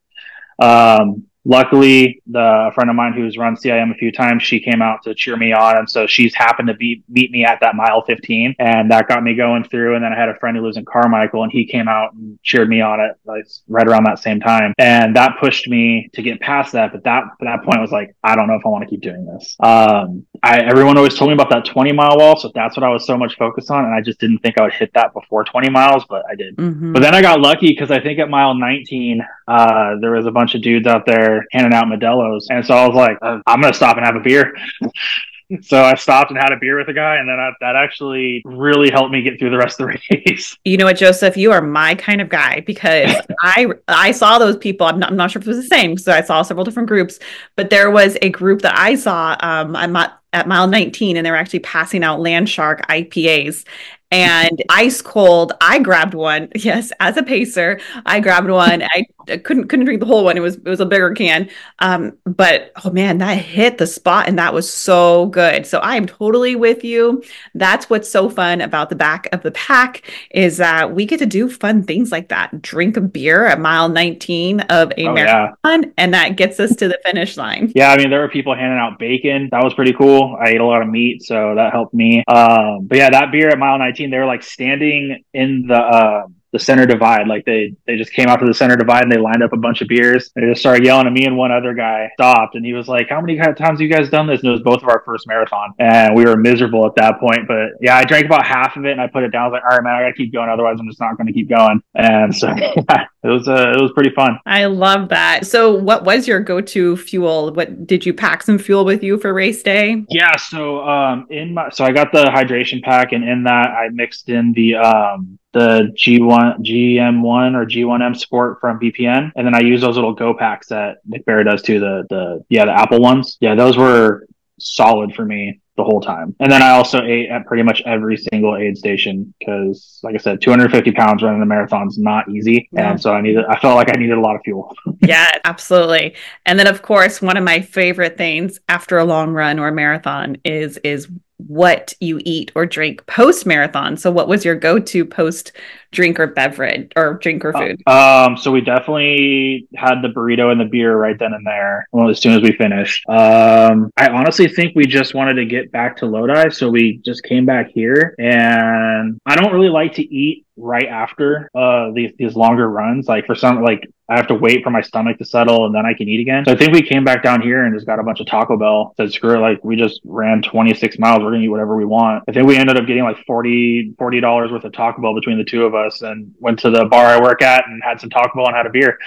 Um, 0.59 1.27
luckily 1.43 2.21
the 2.27 2.71
friend 2.75 2.89
of 2.89 2.95
mine 2.95 3.13
who's 3.13 3.37
run 3.37 3.55
CIM 3.55 3.91
a 3.91 3.95
few 3.95 4.11
times, 4.11 4.43
she 4.43 4.59
came 4.59 4.81
out 4.81 5.03
to 5.03 5.15
cheer 5.15 5.37
me 5.37 5.53
on. 5.53 5.77
And 5.77 5.89
so 5.89 6.07
she's 6.07 6.35
happened 6.35 6.67
to 6.67 6.73
be 6.73 7.03
meet 7.09 7.31
me 7.31 7.43
at 7.43 7.59
that 7.61 7.75
mile 7.75 8.03
15 8.03 8.55
and 8.59 8.91
that 8.91 9.07
got 9.07 9.23
me 9.23 9.35
going 9.35 9.63
through. 9.63 9.95
And 9.95 10.03
then 10.03 10.13
I 10.13 10.19
had 10.19 10.29
a 10.29 10.37
friend 10.37 10.55
who 10.55 10.63
lives 10.63 10.77
in 10.77 10.85
Carmichael 10.85 11.43
and 11.43 11.51
he 11.51 11.65
came 11.65 11.87
out 11.87 12.13
and 12.13 12.39
cheered 12.43 12.69
me 12.69 12.81
on 12.81 12.99
it 12.99 13.15
like 13.25 13.45
right 13.67 13.87
around 13.87 14.05
that 14.05 14.19
same 14.19 14.39
time. 14.39 14.73
And 14.77 15.15
that 15.15 15.37
pushed 15.39 15.67
me 15.67 16.09
to 16.13 16.21
get 16.21 16.39
past 16.39 16.73
that. 16.73 16.91
But 16.91 17.03
that, 17.03 17.23
at 17.23 17.31
that 17.41 17.63
point 17.63 17.77
I 17.77 17.81
was 17.81 17.91
like, 17.91 18.15
I 18.23 18.35
don't 18.35 18.47
know 18.47 18.55
if 18.55 18.65
I 18.65 18.69
want 18.69 18.83
to 18.83 18.89
keep 18.89 19.01
doing 19.01 19.25
this. 19.25 19.55
Um, 19.59 20.25
I, 20.43 20.59
everyone 20.59 20.97
always 20.97 21.15
told 21.15 21.29
me 21.29 21.33
about 21.33 21.49
that 21.49 21.65
20 21.65 21.91
mile 21.91 22.17
wall. 22.17 22.37
So 22.37 22.51
that's 22.53 22.77
what 22.77 22.83
I 22.83 22.89
was 22.89 23.05
so 23.05 23.17
much 23.17 23.37
focused 23.37 23.71
on. 23.71 23.85
And 23.85 23.93
I 23.93 24.01
just 24.01 24.19
didn't 24.19 24.39
think 24.39 24.57
I 24.59 24.63
would 24.63 24.73
hit 24.73 24.91
that 24.93 25.13
before 25.13 25.43
20 25.43 25.69
miles, 25.69 26.05
but 26.07 26.23
I 26.29 26.35
did. 26.35 26.55
Mm-hmm. 26.57 26.93
But 26.93 27.01
then 27.01 27.15
I 27.15 27.21
got 27.21 27.39
lucky 27.39 27.67
because 27.67 27.91
I 27.91 27.99
think 27.99 28.19
at 28.19 28.29
mile 28.29 28.53
19, 28.53 29.21
uh, 29.51 29.97
there 29.99 30.11
was 30.11 30.25
a 30.25 30.31
bunch 30.31 30.55
of 30.55 30.61
dudes 30.61 30.87
out 30.87 31.05
there 31.05 31.45
handing 31.51 31.73
out 31.73 31.85
Modelo's. 31.85 32.47
And 32.49 32.65
so 32.65 32.73
I 32.73 32.87
was 32.87 32.95
like, 32.95 33.17
uh, 33.21 33.39
I'm 33.45 33.59
going 33.59 33.73
to 33.73 33.77
stop 33.77 33.97
and 33.97 34.05
have 34.05 34.15
a 34.15 34.21
beer. 34.21 34.55
so 35.61 35.83
I 35.83 35.95
stopped 35.95 36.31
and 36.31 36.39
had 36.39 36.53
a 36.53 36.57
beer 36.57 36.77
with 36.77 36.87
a 36.87 36.93
guy, 36.93 37.17
and 37.17 37.27
then 37.27 37.37
I, 37.37 37.51
that 37.59 37.75
actually 37.75 38.41
really 38.45 38.89
helped 38.89 39.11
me 39.11 39.21
get 39.21 39.37
through 39.37 39.49
the 39.49 39.57
rest 39.57 39.81
of 39.81 39.89
the 39.89 39.99
race. 40.25 40.57
You 40.63 40.77
know 40.77 40.85
what, 40.85 40.95
Joseph, 40.95 41.35
you 41.35 41.51
are 41.51 41.61
my 41.61 41.95
kind 41.95 42.21
of 42.21 42.29
guy 42.29 42.61
because 42.61 43.13
I 43.41 43.67
I 43.89 44.11
saw 44.11 44.39
those 44.39 44.55
people. 44.55 44.87
I'm 44.87 44.99
not, 44.99 45.09
I'm 45.09 45.17
not 45.17 45.31
sure 45.31 45.41
if 45.41 45.47
it 45.47 45.49
was 45.49 45.57
the 45.57 45.75
same, 45.75 45.97
so 45.97 46.13
I 46.13 46.21
saw 46.21 46.41
several 46.43 46.63
different 46.63 46.87
groups, 46.87 47.19
but 47.57 47.69
there 47.69 47.91
was 47.91 48.17
a 48.21 48.29
group 48.29 48.61
that 48.61 48.77
I 48.77 48.95
saw. 48.95 49.35
Um, 49.41 49.75
I'm 49.75 49.93
at, 49.97 50.17
at 50.31 50.47
mile 50.47 50.67
19, 50.67 51.17
and 51.17 51.25
they 51.25 51.31
were 51.31 51.37
actually 51.37 51.59
passing 51.59 52.03
out 52.03 52.21
Landshark 52.21 52.85
IPAs, 52.85 53.65
and 54.11 54.61
ice 54.69 55.01
cold 55.01 55.53
i 55.61 55.79
grabbed 55.79 56.13
one. 56.13 56.49
Yes 56.61 56.91
as 56.99 57.17
a 57.17 57.23
pacer 57.23 57.79
i 58.05 58.19
grabbed 58.19 58.49
one. 58.49 58.83
I 58.83 59.05
couldn't 59.37 59.67
couldn't 59.67 59.85
drink 59.85 59.99
the 59.99 60.05
whole 60.05 60.23
one. 60.23 60.37
It 60.37 60.41
was 60.41 60.55
it 60.55 60.67
was 60.67 60.79
a 60.79 60.85
bigger 60.85 61.11
can. 61.13 61.49
Um 61.79 62.17
but 62.25 62.71
oh 62.83 62.91
man 62.91 63.17
that 63.19 63.37
hit 63.37 63.77
the 63.77 63.87
spot 63.87 64.27
and 64.27 64.37
that 64.39 64.53
was 64.53 64.71
so 64.71 65.27
good. 65.27 65.65
So 65.65 65.79
i 65.79 65.95
am 65.95 66.05
totally 66.05 66.55
with 66.55 66.83
you. 66.83 67.23
That's 67.55 67.89
what's 67.89 68.09
so 68.09 68.29
fun 68.29 68.61
about 68.61 68.89
the 68.89 68.95
back 68.95 69.27
of 69.31 69.43
the 69.43 69.51
pack 69.51 70.11
is 70.31 70.57
that 70.57 70.93
we 70.93 71.05
get 71.05 71.19
to 71.19 71.25
do 71.25 71.49
fun 71.49 71.83
things 71.83 72.11
like 72.11 72.29
that. 72.29 72.61
Drink 72.61 72.97
a 72.97 73.01
beer 73.01 73.45
at 73.45 73.59
mile 73.59 73.89
19 73.89 74.61
of 74.61 74.91
a 74.97 75.07
oh, 75.07 75.13
marathon 75.13 75.83
yeah. 75.83 75.89
and 75.97 76.13
that 76.13 76.35
gets 76.35 76.59
us 76.59 76.75
to 76.77 76.87
the 76.87 76.99
finish 77.05 77.37
line. 77.37 77.71
Yeah 77.75 77.91
i 77.91 77.97
mean 77.97 78.09
there 78.09 78.21
were 78.21 78.29
people 78.29 78.55
handing 78.55 78.79
out 78.79 78.99
bacon. 78.99 79.49
That 79.51 79.63
was 79.63 79.73
pretty 79.73 79.93
cool. 79.93 80.37
I 80.39 80.49
ate 80.49 80.61
a 80.61 80.65
lot 80.65 80.81
of 80.81 80.87
meat 80.87 81.23
so 81.23 81.55
that 81.55 81.71
helped 81.71 81.93
me. 81.93 82.23
Um 82.27 82.85
but 82.87 82.97
yeah 82.97 83.09
that 83.09 83.31
beer 83.31 83.49
at 83.49 83.59
mile 83.59 83.77
19 83.77 84.00
they 84.09 84.17
were 84.17 84.25
like 84.25 84.43
standing 84.43 85.23
in 85.33 85.67
the 85.67 85.75
uh, 85.75 86.27
the 86.51 86.59
center 86.59 86.85
divide. 86.85 87.27
Like 87.27 87.45
they 87.45 87.73
they 87.87 87.97
just 87.97 88.11
came 88.11 88.27
out 88.27 88.37
to 88.37 88.45
the 88.45 88.53
center 88.53 88.75
divide 88.75 89.03
and 89.03 89.11
they 89.11 89.17
lined 89.17 89.43
up 89.43 89.53
a 89.53 89.57
bunch 89.57 89.81
of 89.81 89.87
beers. 89.87 90.31
They 90.35 90.41
just 90.41 90.61
started 90.61 90.85
yelling 90.85 91.07
at 91.07 91.13
me 91.13 91.25
and 91.25 91.37
one 91.37 91.51
other 91.51 91.73
guy 91.73 92.09
stopped 92.13 92.55
and 92.55 92.65
he 92.65 92.73
was 92.73 92.87
like, 92.87 93.09
"How 93.09 93.21
many 93.21 93.37
times 93.37 93.59
have 93.59 93.81
you 93.81 93.87
guys 93.89 94.09
done 94.09 94.27
this?" 94.27 94.41
And 94.41 94.49
it 94.49 94.51
was 94.51 94.61
both 94.61 94.81
of 94.83 94.89
our 94.89 95.03
first 95.05 95.27
marathon, 95.27 95.73
and 95.79 96.15
we 96.15 96.25
were 96.25 96.37
miserable 96.37 96.85
at 96.85 96.95
that 96.95 97.19
point. 97.19 97.47
But 97.47 97.71
yeah, 97.79 97.97
I 97.97 98.03
drank 98.03 98.25
about 98.25 98.45
half 98.45 98.75
of 98.75 98.85
it 98.85 98.91
and 98.91 99.01
I 99.01 99.07
put 99.07 99.23
it 99.23 99.29
down. 99.29 99.43
I 99.43 99.47
was 99.47 99.53
like, 99.53 99.63
"All 99.63 99.77
right, 99.77 99.83
man, 99.83 99.95
I 99.95 100.01
gotta 100.01 100.13
keep 100.13 100.33
going, 100.33 100.49
otherwise 100.49 100.77
I'm 100.79 100.87
just 100.87 100.99
not 100.99 101.17
going 101.17 101.27
to 101.27 101.33
keep 101.33 101.49
going." 101.49 101.81
And 101.95 102.35
so 102.35 102.53
it 103.23 103.27
was 103.27 103.47
uh, 103.47 103.73
it 103.75 103.81
was 103.81 103.91
pretty 103.93 104.09
fun. 104.11 104.39
I 104.45 104.65
love 104.65 105.09
that. 105.09 105.45
So, 105.45 105.75
what 105.75 106.03
was 106.03 106.27
your 106.27 106.39
go 106.39 106.59
to 106.61 106.97
fuel? 106.97 107.53
What 107.53 107.85
did 107.85 108.05
you 108.05 108.13
pack 108.13 108.43
some 108.43 108.57
fuel 108.57 108.83
with 108.83 109.03
you 109.03 109.17
for 109.17 109.33
race 109.33 109.61
day? 109.61 110.03
Yeah, 110.09 110.35
so 110.37 110.81
um 110.87 111.27
in 111.29 111.53
my 111.53 111.69
so 111.69 111.85
I 111.85 111.91
got 111.91 112.11
the 112.11 112.23
hydration 112.25 112.81
pack 112.81 113.11
and 113.11 113.23
in 113.23 113.43
that 113.43 113.67
I 113.69 113.89
mixed 113.89 114.29
in 114.29 114.53
the 114.53 114.75
um 114.75 115.37
the 115.53 115.93
G1, 115.97 116.59
GM1 116.59 117.55
or 117.55 117.65
G1M 117.65 118.17
Sport 118.17 118.59
from 118.61 118.79
BPN. 118.79 119.31
And 119.35 119.45
then 119.45 119.53
I 119.53 119.59
use 119.59 119.81
those 119.81 119.95
little 119.95 120.13
Go 120.13 120.33
packs 120.33 120.67
that 120.67 120.97
Nick 121.05 121.25
Bare 121.25 121.43
does 121.43 121.61
too. 121.61 121.79
The, 121.79 122.05
the, 122.09 122.45
yeah, 122.47 122.65
the 122.65 122.71
Apple 122.71 123.01
ones. 123.01 123.37
Yeah, 123.41 123.55
those 123.55 123.77
were 123.77 124.27
solid 124.59 125.13
for 125.13 125.25
me 125.25 125.59
the 125.77 125.83
whole 125.83 126.01
time. 126.01 126.35
And 126.39 126.51
then 126.51 126.61
I 126.61 126.71
also 126.71 127.01
ate 127.01 127.29
at 127.29 127.45
pretty 127.45 127.63
much 127.63 127.81
every 127.85 128.17
single 128.17 128.57
aid 128.57 128.77
station 128.77 129.33
because, 129.39 129.99
like 130.03 130.15
I 130.15 130.17
said, 130.17 130.41
250 130.41 130.91
pounds 130.91 131.23
running 131.23 131.41
a 131.41 131.45
marathon 131.45 131.87
is 131.87 131.97
not 131.97 132.29
easy. 132.29 132.67
Yeah. 132.71 132.91
And 132.91 133.01
so 133.01 133.13
I 133.13 133.21
needed, 133.21 133.45
I 133.45 133.57
felt 133.59 133.75
like 133.75 133.89
I 133.89 133.97
needed 133.97 134.17
a 134.17 134.21
lot 134.21 134.35
of 134.35 134.41
fuel. 134.43 134.75
yeah, 134.99 135.31
absolutely. 135.45 136.15
And 136.45 136.59
then, 136.59 136.67
of 136.67 136.81
course, 136.81 137.21
one 137.21 137.37
of 137.37 137.43
my 137.43 137.61
favorite 137.61 138.17
things 138.17 138.59
after 138.67 138.97
a 138.97 139.05
long 139.05 139.31
run 139.31 139.59
or 139.59 139.71
marathon 139.71 140.37
is, 140.43 140.77
is 140.83 141.07
what 141.47 141.93
you 141.99 142.19
eat 142.25 142.51
or 142.55 142.65
drink 142.65 143.05
post 143.05 143.45
marathon. 143.45 143.97
So, 143.97 144.11
what 144.11 144.27
was 144.27 144.45
your 144.45 144.55
go 144.55 144.79
to 144.79 145.05
post 145.05 145.51
drink 145.91 146.19
or 146.19 146.27
beverage 146.27 146.91
or 146.95 147.15
drink 147.15 147.43
or 147.43 147.53
food? 147.53 147.81
Uh, 147.85 148.25
um, 148.27 148.37
so 148.37 148.51
we 148.51 148.61
definitely 148.61 149.67
had 149.75 150.01
the 150.01 150.07
burrito 150.07 150.51
and 150.51 150.59
the 150.59 150.65
beer 150.65 150.95
right 150.95 151.17
then 151.17 151.33
and 151.33 151.45
there. 151.45 151.87
Well, 151.91 152.09
as 152.09 152.19
soon 152.19 152.33
as 152.33 152.41
we 152.41 152.51
finished, 152.53 153.07
um, 153.09 153.91
I 153.97 154.09
honestly 154.09 154.47
think 154.47 154.75
we 154.75 154.85
just 154.85 155.13
wanted 155.13 155.35
to 155.35 155.45
get 155.45 155.71
back 155.71 155.97
to 155.97 156.05
Lodi, 156.05 156.49
so 156.51 156.69
we 156.69 156.97
just 157.05 157.23
came 157.23 157.45
back 157.45 157.69
here. 157.69 158.15
And 158.19 159.19
I 159.25 159.35
don't 159.35 159.53
really 159.53 159.69
like 159.69 159.93
to 159.95 160.03
eat 160.03 160.45
right 160.61 160.87
after 160.87 161.49
uh 161.55 161.91
these 161.91 162.13
these 162.17 162.35
longer 162.35 162.69
runs. 162.69 163.07
Like 163.07 163.25
for 163.25 163.35
some, 163.35 163.61
like 163.63 163.87
I 164.11 164.17
have 164.17 164.27
to 164.27 164.35
wait 164.35 164.61
for 164.61 164.71
my 164.71 164.81
stomach 164.81 165.17
to 165.19 165.25
settle 165.25 165.65
and 165.65 165.73
then 165.73 165.85
I 165.85 165.93
can 165.93 166.09
eat 166.09 166.19
again. 166.19 166.43
So 166.45 166.51
I 166.51 166.57
think 166.57 166.73
we 166.73 166.81
came 166.81 167.05
back 167.05 167.23
down 167.23 167.41
here 167.41 167.63
and 167.63 167.73
just 167.73 167.85
got 167.85 167.97
a 167.97 168.03
bunch 168.03 168.19
of 168.19 168.27
Taco 168.27 168.57
Bell. 168.57 168.93
Said 168.97 169.13
screw 169.13 169.37
it, 169.37 169.39
like 169.39 169.63
we 169.63 169.77
just 169.77 170.01
ran 170.03 170.41
26 170.41 170.99
miles. 170.99 171.21
We're 171.21 171.31
gonna 171.31 171.43
eat 171.43 171.47
whatever 171.47 171.77
we 171.77 171.85
want. 171.85 172.25
I 172.27 172.33
think 172.33 172.45
we 172.45 172.57
ended 172.57 172.75
up 172.75 172.85
getting 172.85 173.03
like 173.03 173.17
40 173.25 173.93
dollars 174.19 174.51
worth 174.51 174.65
of 174.65 174.73
Taco 174.73 175.01
Bell 175.01 175.15
between 175.15 175.37
the 175.37 175.45
two 175.45 175.63
of 175.63 175.73
us 175.73 176.01
and 176.01 176.33
went 176.39 176.59
to 176.59 176.69
the 176.69 176.85
bar 176.85 177.05
I 177.05 177.21
work 177.21 177.41
at 177.41 177.65
and 177.67 177.81
had 177.81 178.01
some 178.01 178.09
Taco 178.09 178.35
Bell 178.35 178.47
and 178.47 178.55
had 178.55 178.65
a 178.65 178.69
beer. 178.69 178.99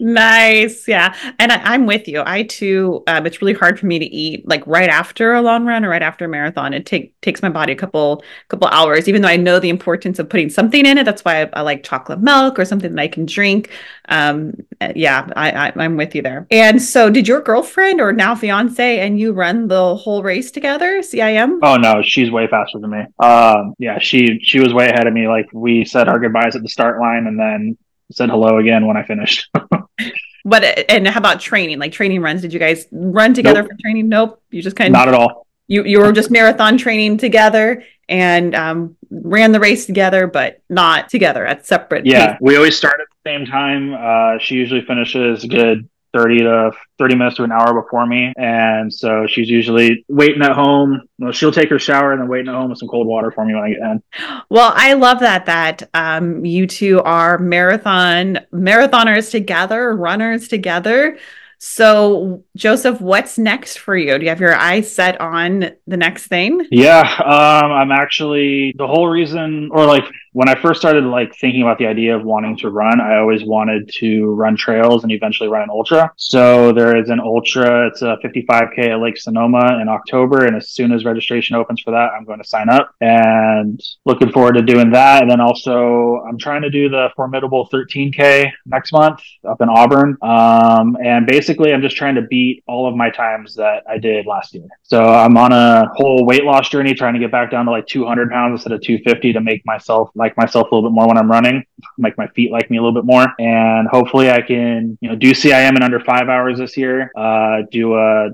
Nice, 0.00 0.88
yeah. 0.88 1.14
And 1.38 1.52
I, 1.52 1.74
am 1.74 1.84
with 1.84 2.08
you. 2.08 2.22
I 2.24 2.44
too. 2.44 3.02
Um, 3.08 3.26
it's 3.26 3.42
really 3.42 3.52
hard 3.52 3.78
for 3.78 3.84
me 3.84 3.98
to 3.98 4.06
eat 4.06 4.48
like 4.48 4.66
right 4.66 4.88
after 4.88 5.34
a 5.34 5.42
long 5.42 5.66
run 5.66 5.84
or 5.84 5.90
right 5.90 6.02
after 6.02 6.24
a 6.24 6.28
marathon. 6.28 6.72
It 6.72 6.86
take 6.86 7.20
takes 7.20 7.42
my 7.42 7.50
body 7.50 7.72
a 7.72 7.76
couple 7.76 8.24
couple 8.48 8.68
hours. 8.68 9.06
Even 9.06 9.20
though 9.20 9.28
I 9.28 9.36
know 9.36 9.60
the 9.60 9.68
importance 9.68 10.18
of 10.18 10.30
putting 10.30 10.48
something 10.48 10.86
in 10.86 10.95
That's 11.04 11.24
why 11.24 11.42
I, 11.42 11.50
I 11.54 11.60
like 11.62 11.82
chocolate 11.82 12.20
milk 12.20 12.58
or 12.58 12.64
something 12.64 12.94
that 12.94 13.00
I 13.02 13.08
can 13.08 13.26
drink. 13.26 13.70
Um, 14.08 14.54
yeah, 14.94 15.28
I, 15.36 15.72
I 15.74 15.84
am 15.84 15.96
with 15.96 16.14
you 16.14 16.22
there. 16.22 16.46
And 16.50 16.80
so, 16.80 17.10
did 17.10 17.26
your 17.28 17.40
girlfriend 17.40 18.00
or 18.00 18.12
now 18.12 18.34
fiance 18.34 19.00
and 19.00 19.18
you 19.18 19.32
run 19.32 19.68
the 19.68 19.96
whole 19.96 20.22
race 20.22 20.50
together? 20.50 21.00
CIM? 21.00 21.58
Oh 21.62 21.76
no, 21.76 22.02
she's 22.02 22.30
way 22.30 22.46
faster 22.46 22.78
than 22.78 22.90
me. 22.90 23.04
Um, 23.18 23.74
yeah, 23.78 23.98
she 23.98 24.38
she 24.42 24.60
was 24.60 24.72
way 24.72 24.88
ahead 24.88 25.06
of 25.06 25.12
me. 25.12 25.28
Like 25.28 25.48
we 25.52 25.84
said 25.84 26.08
our 26.08 26.18
goodbyes 26.18 26.56
at 26.56 26.62
the 26.62 26.68
start 26.68 27.00
line, 27.00 27.26
and 27.26 27.38
then 27.38 27.76
said 28.12 28.30
hello 28.30 28.58
again 28.58 28.86
when 28.86 28.96
I 28.96 29.02
finished. 29.02 29.48
but 30.44 30.64
and 30.90 31.06
how 31.08 31.18
about 31.18 31.40
training? 31.40 31.78
Like 31.78 31.92
training 31.92 32.20
runs? 32.22 32.42
Did 32.42 32.52
you 32.52 32.58
guys 32.60 32.86
run 32.92 33.34
together 33.34 33.62
Nope. 33.62 33.70
for 33.72 33.76
training? 33.82 34.08
Nope. 34.08 34.42
You 34.50 34.62
just 34.62 34.76
kind 34.76 34.88
of 34.88 34.92
Not 34.92 35.08
at 35.08 35.14
all. 35.14 35.46
you 35.66 35.84
you 35.84 35.98
were 35.98 36.12
just 36.12 36.30
marathon 36.30 36.78
training 36.78 37.18
together 37.18 37.82
and 38.08 38.54
um, 38.54 38.96
ran 39.10 39.52
the 39.52 39.60
race 39.60 39.86
together, 39.86 40.26
but 40.26 40.62
not 40.68 41.08
together 41.08 41.44
at 41.46 41.66
separate. 41.66 42.06
Yeah, 42.06 42.26
paces. 42.26 42.38
we 42.40 42.56
always 42.56 42.76
start 42.76 43.00
at 43.00 43.06
the 43.10 43.30
same 43.30 43.46
time. 43.46 43.94
Uh, 43.94 44.38
she 44.38 44.54
usually 44.54 44.82
finishes 44.82 45.44
good 45.44 45.88
30 46.16 46.38
to 46.38 46.70
30 46.98 47.14
minutes 47.14 47.36
to 47.36 47.42
an 47.42 47.52
hour 47.52 47.80
before 47.80 48.06
me. 48.06 48.32
And 48.38 48.92
so 48.92 49.26
she's 49.26 49.50
usually 49.50 50.04
waiting 50.08 50.42
at 50.42 50.52
home. 50.52 51.02
Well, 51.18 51.32
she'll 51.32 51.52
take 51.52 51.68
her 51.68 51.78
shower 51.78 52.12
and 52.12 52.20
then 52.20 52.28
waiting 52.28 52.48
at 52.48 52.54
home 52.54 52.70
with 52.70 52.78
some 52.78 52.88
cold 52.88 53.06
water 53.06 53.30
for 53.30 53.44
me 53.44 53.54
when 53.54 53.62
I 53.62 53.68
get 53.68 53.78
in. 53.78 54.02
Well, 54.48 54.72
I 54.74 54.94
love 54.94 55.20
that 55.20 55.46
that 55.46 55.88
um, 55.92 56.44
you 56.44 56.66
two 56.66 57.02
are 57.02 57.38
marathon 57.38 58.40
marathoners 58.52 59.30
together, 59.30 59.94
runners 59.94 60.48
together. 60.48 61.18
So, 61.58 62.44
Joseph, 62.54 63.00
what's 63.00 63.38
next 63.38 63.78
for 63.78 63.96
you? 63.96 64.18
Do 64.18 64.24
you 64.24 64.28
have 64.28 64.40
your 64.40 64.54
eyes 64.54 64.92
set 64.92 65.20
on 65.20 65.70
the 65.86 65.96
next 65.96 66.26
thing? 66.26 66.66
Yeah, 66.70 67.00
um, 67.00 67.72
I'm 67.72 67.90
actually 67.92 68.74
the 68.76 68.86
whole 68.86 69.08
reason, 69.08 69.70
or 69.72 69.86
like 69.86 70.04
when 70.36 70.50
I 70.50 70.54
first 70.60 70.78
started 70.78 71.04
like 71.04 71.34
thinking 71.34 71.62
about 71.62 71.78
the 71.78 71.86
idea 71.86 72.14
of 72.14 72.22
wanting 72.22 72.58
to 72.58 72.68
run, 72.68 73.00
I 73.00 73.16
always 73.16 73.42
wanted 73.42 73.90
to 73.94 74.26
run 74.34 74.54
trails 74.54 75.02
and 75.02 75.10
eventually 75.10 75.48
run 75.48 75.62
an 75.62 75.70
ultra. 75.70 76.12
So 76.16 76.72
there 76.72 76.94
is 76.94 77.08
an 77.08 77.20
ultra. 77.20 77.86
It's 77.86 78.02
a 78.02 78.18
55k 78.22 78.90
at 78.90 79.00
Lake 79.00 79.16
Sonoma 79.16 79.78
in 79.80 79.88
October, 79.88 80.44
and 80.44 80.54
as 80.54 80.68
soon 80.68 80.92
as 80.92 81.06
registration 81.06 81.56
opens 81.56 81.80
for 81.80 81.90
that, 81.92 82.10
I'm 82.14 82.26
going 82.26 82.38
to 82.38 82.46
sign 82.46 82.68
up 82.68 82.94
and 83.00 83.80
looking 84.04 84.30
forward 84.30 84.56
to 84.56 84.62
doing 84.62 84.90
that. 84.90 85.22
And 85.22 85.30
then 85.30 85.40
also, 85.40 86.22
I'm 86.28 86.36
trying 86.36 86.60
to 86.60 86.70
do 86.70 86.90
the 86.90 87.08
formidable 87.16 87.66
13k 87.72 88.52
next 88.66 88.92
month 88.92 89.20
up 89.48 89.62
in 89.62 89.70
Auburn. 89.70 90.18
Um, 90.20 90.98
and 91.02 91.26
basically, 91.26 91.72
I'm 91.72 91.80
just 91.80 91.96
trying 91.96 92.16
to 92.16 92.22
beat 92.22 92.62
all 92.66 92.86
of 92.86 92.94
my 92.94 93.08
times 93.08 93.54
that 93.54 93.84
I 93.88 93.96
did 93.96 94.26
last 94.26 94.52
year. 94.52 94.68
So 94.82 95.02
I'm 95.02 95.38
on 95.38 95.52
a 95.52 95.90
whole 95.94 96.26
weight 96.26 96.44
loss 96.44 96.68
journey, 96.68 96.92
trying 96.92 97.14
to 97.14 97.20
get 97.20 97.32
back 97.32 97.50
down 97.50 97.64
to 97.64 97.70
like 97.70 97.86
200 97.86 98.28
pounds 98.28 98.60
instead 98.60 98.72
of 98.72 98.82
250 98.82 99.32
to 99.32 99.40
make 99.40 99.64
myself 99.64 100.10
like 100.14 100.25
myself 100.36 100.70
a 100.70 100.74
little 100.74 100.88
bit 100.88 100.94
more 100.94 101.06
when 101.06 101.18
I'm 101.18 101.30
running, 101.30 101.62
make 101.98 102.16
my 102.16 102.28
feet 102.28 102.50
like 102.50 102.70
me 102.70 102.78
a 102.78 102.80
little 102.80 102.94
bit 102.94 103.04
more, 103.04 103.26
and 103.38 103.86
hopefully 103.88 104.30
I 104.30 104.40
can 104.40 104.96
you 105.02 105.10
know 105.10 105.16
do 105.16 105.32
CIM 105.32 105.76
in 105.76 105.82
under 105.82 106.00
five 106.00 106.28
hours 106.28 106.58
this 106.58 106.76
year. 106.76 107.12
Uh, 107.14 107.62
do 107.70 107.94
a 107.94 108.30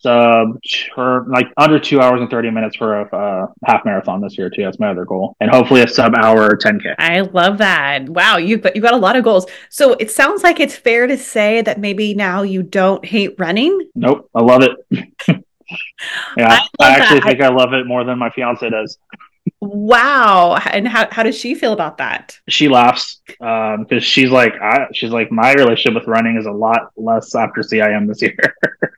sub 0.00 0.58
or 0.96 1.26
like 1.28 1.46
under 1.56 1.78
two 1.78 2.00
hours 2.00 2.20
and 2.20 2.30
30 2.30 2.50
minutes 2.50 2.76
for 2.76 3.00
a 3.00 3.16
uh, 3.16 3.46
half 3.64 3.84
marathon 3.84 4.20
this 4.20 4.38
year 4.38 4.50
too. 4.50 4.62
That's 4.62 4.78
my 4.78 4.88
other 4.88 5.04
goal, 5.04 5.36
and 5.40 5.50
hopefully 5.50 5.82
a 5.82 5.88
sub 5.88 6.14
hour 6.16 6.56
10k. 6.56 6.94
I 6.98 7.20
love 7.20 7.58
that. 7.58 8.08
Wow, 8.08 8.38
you've 8.38 8.62
got, 8.62 8.74
you've 8.74 8.82
got 8.82 8.94
a 8.94 8.98
lot 8.98 9.16
of 9.16 9.24
goals. 9.24 9.46
So 9.68 9.92
it 9.94 10.10
sounds 10.10 10.42
like 10.42 10.60
it's 10.60 10.76
fair 10.76 11.06
to 11.06 11.18
say 11.18 11.62
that 11.62 11.78
maybe 11.78 12.14
now 12.14 12.42
you 12.42 12.62
don't 12.62 13.04
hate 13.04 13.34
running. 13.38 13.90
Nope, 13.94 14.30
I 14.34 14.42
love 14.42 14.62
it. 14.62 14.70
yeah, 16.36 16.60
I 16.60 16.66
I, 16.80 16.90
actually 16.90 17.20
that. 17.20 17.26
think 17.26 17.40
I 17.42 17.48
love 17.48 17.72
it 17.74 17.86
more 17.86 18.04
than 18.04 18.18
my 18.18 18.30
fiance 18.30 18.68
does. 18.68 18.98
Wow. 19.60 20.56
And 20.56 20.86
how, 20.86 21.08
how 21.10 21.22
does 21.22 21.38
she 21.38 21.54
feel 21.54 21.72
about 21.72 21.98
that? 21.98 22.38
She 22.48 22.68
laughs 22.68 23.20
um, 23.40 23.84
because 23.84 24.04
she's 24.04 24.30
like, 24.30 24.54
I, 24.60 24.86
she's 24.92 25.10
like, 25.10 25.30
my 25.30 25.52
relationship 25.52 25.94
with 25.94 26.08
running 26.08 26.36
is 26.36 26.46
a 26.46 26.52
lot 26.52 26.92
less 26.96 27.34
after 27.34 27.60
CIM 27.62 28.08
this 28.08 28.22
year. 28.22 28.36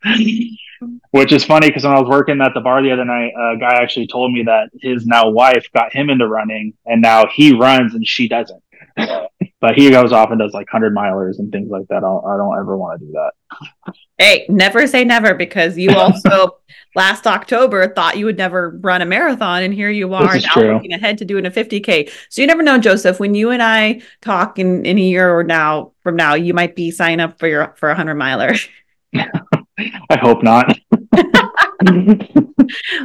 Which 1.13 1.33
is 1.33 1.45
funny 1.45 1.69
because 1.69 1.85
when 1.85 1.95
I 1.95 2.01
was 2.01 2.09
working 2.09 2.41
at 2.41 2.55
the 2.55 2.61
bar 2.61 2.83
the 2.83 2.91
other 2.91 3.05
night, 3.05 3.33
a 3.39 3.57
guy 3.59 3.81
actually 3.81 4.09
told 4.09 4.33
me 4.33 4.43
that 4.45 4.71
his 4.81 5.07
now 5.07 5.29
wife 5.31 5.67
got 5.73 5.93
him 5.93 6.11
into 6.11 6.27
running, 6.27 6.75
and 6.87 7.01
now 7.01 7.27
he 7.33 7.55
runs 7.55 7.95
and 7.95 8.05
she 8.05 8.27
doesn't. 8.27 8.63
but 9.63 9.77
he 9.77 9.89
goes 9.91 10.11
off 10.11 10.31
and 10.31 10.41
does 10.41 10.53
like 10.53 10.69
hundred 10.69 10.93
milers 10.93 11.39
and 11.39 11.53
things 11.53 11.71
like 11.71 11.87
that. 11.89 12.03
I'll, 12.03 12.25
I 12.27 12.37
don't 12.37 12.59
ever 12.59 12.77
want 12.77 13.01
to 13.01 13.07
do 13.07 13.13
that. 13.13 13.95
Hey, 14.19 14.45
never 14.49 14.89
say 14.89 15.05
never 15.05 15.35
because 15.35 15.79
you 15.79 15.91
also 15.97 16.59
last 16.97 17.29
October 17.29 17.95
thought 17.95 18.19
you 18.19 18.25
would 18.25 18.37
never 18.37 18.77
run 18.81 19.03
a 19.03 19.07
marathon, 19.07 19.63
and 19.63 19.73
here 19.73 19.89
you 19.89 20.13
are 20.15 20.35
now 20.35 20.53
true. 20.53 20.75
looking 20.75 20.93
ahead 20.93 21.17
to 21.19 21.25
doing 21.25 21.47
a 21.47 21.51
50K. 21.51 22.11
So 22.29 22.43
you 22.43 22.49
never 22.49 22.65
know, 22.65 22.77
Joseph, 22.77 23.21
when 23.21 23.37
you 23.37 23.51
and 23.51 23.63
I 23.63 24.03
talk 24.21 24.59
in, 24.59 24.85
in 24.85 24.99
a 24.99 25.01
year 25.01 25.33
or 25.33 25.45
now 25.45 25.93
from 26.03 26.17
now, 26.17 26.35
you 26.35 26.55
might 26.55 26.75
be 26.75 26.91
signing 26.91 27.21
up 27.21 27.39
for 27.39 27.47
your 27.47 27.73
for 27.79 27.89
a 27.89 27.95
hundred 27.95 28.17
miler. 28.17 28.55
I 29.15 30.19
hope 30.21 30.43
not. 30.43 30.77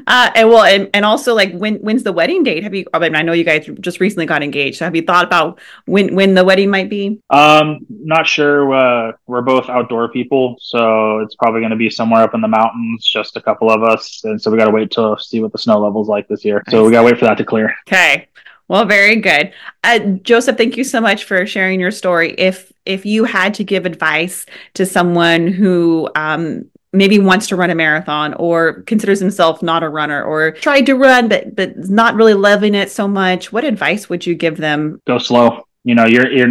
Uh, 0.05 0.31
and 0.35 0.49
well, 0.49 0.63
and, 0.63 0.89
and 0.93 1.03
also 1.03 1.33
like 1.33 1.51
when 1.51 1.75
when's 1.77 2.03
the 2.03 2.13
wedding 2.13 2.43
date? 2.43 2.63
Have 2.63 2.73
you? 2.73 2.85
I 2.93 2.99
mean, 2.99 3.15
I 3.15 3.21
know 3.21 3.33
you 3.33 3.43
guys 3.43 3.69
just 3.81 3.99
recently 3.99 4.25
got 4.25 4.41
engaged. 4.41 4.77
So 4.77 4.85
have 4.85 4.95
you 4.95 5.01
thought 5.01 5.25
about 5.25 5.59
when 5.85 6.15
when 6.15 6.35
the 6.35 6.45
wedding 6.45 6.69
might 6.69 6.89
be? 6.89 7.19
Um, 7.29 7.85
not 7.89 8.27
sure. 8.27 8.73
Uh, 8.73 9.13
we're 9.25 9.41
both 9.41 9.67
outdoor 9.67 10.09
people, 10.09 10.55
so 10.61 11.19
it's 11.19 11.35
probably 11.35 11.59
going 11.61 11.71
to 11.71 11.77
be 11.77 11.89
somewhere 11.89 12.21
up 12.21 12.33
in 12.33 12.41
the 12.41 12.47
mountains, 12.47 13.05
just 13.05 13.35
a 13.35 13.41
couple 13.41 13.69
of 13.69 13.83
us, 13.83 14.23
and 14.23 14.41
so 14.41 14.49
we 14.49 14.57
got 14.57 14.65
to 14.65 14.71
wait 14.71 14.91
to 14.91 15.17
see 15.19 15.41
what 15.41 15.51
the 15.51 15.57
snow 15.57 15.79
level's 15.79 16.07
like 16.07 16.27
this 16.27 16.45
year. 16.45 16.63
So 16.69 16.85
we 16.85 16.91
got 16.91 17.01
to 17.01 17.05
wait 17.05 17.19
for 17.19 17.25
that 17.25 17.37
to 17.37 17.45
clear. 17.45 17.75
Okay. 17.87 18.29
Well, 18.69 18.85
very 18.85 19.15
good. 19.17 19.53
Uh, 19.83 19.99
Joseph, 19.99 20.57
thank 20.57 20.75
you 20.75 20.83
so 20.83 20.99
much 20.99 21.23
for 21.23 21.45
sharing 21.45 21.79
your 21.79 21.91
story. 21.91 22.35
If 22.37 22.71
if 22.85 23.05
you 23.05 23.23
had 23.25 23.53
to 23.55 23.63
give 23.63 23.85
advice 23.85 24.45
to 24.75 24.85
someone 24.85 25.47
who 25.47 26.09
um, 26.15 26.69
maybe 26.97 27.19
wants 27.19 27.47
to 27.47 27.55
run 27.55 27.69
a 27.69 27.75
marathon 27.75 28.33
or 28.35 28.81
considers 28.83 29.19
himself 29.19 29.61
not 29.61 29.83
a 29.83 29.89
runner 29.89 30.23
or 30.23 30.51
tried 30.51 30.85
to 30.85 30.95
run 30.95 31.27
but 31.27 31.55
but 31.55 31.77
not 31.89 32.15
really 32.15 32.33
loving 32.33 32.75
it 32.75 32.91
so 32.91 33.07
much, 33.07 33.51
what 33.51 33.63
advice 33.63 34.09
would 34.09 34.25
you 34.25 34.35
give 34.35 34.57
them? 34.57 35.01
Go 35.05 35.17
slow. 35.17 35.63
You 35.83 35.95
know, 35.95 36.05
you're 36.05 36.31
you're 36.31 36.49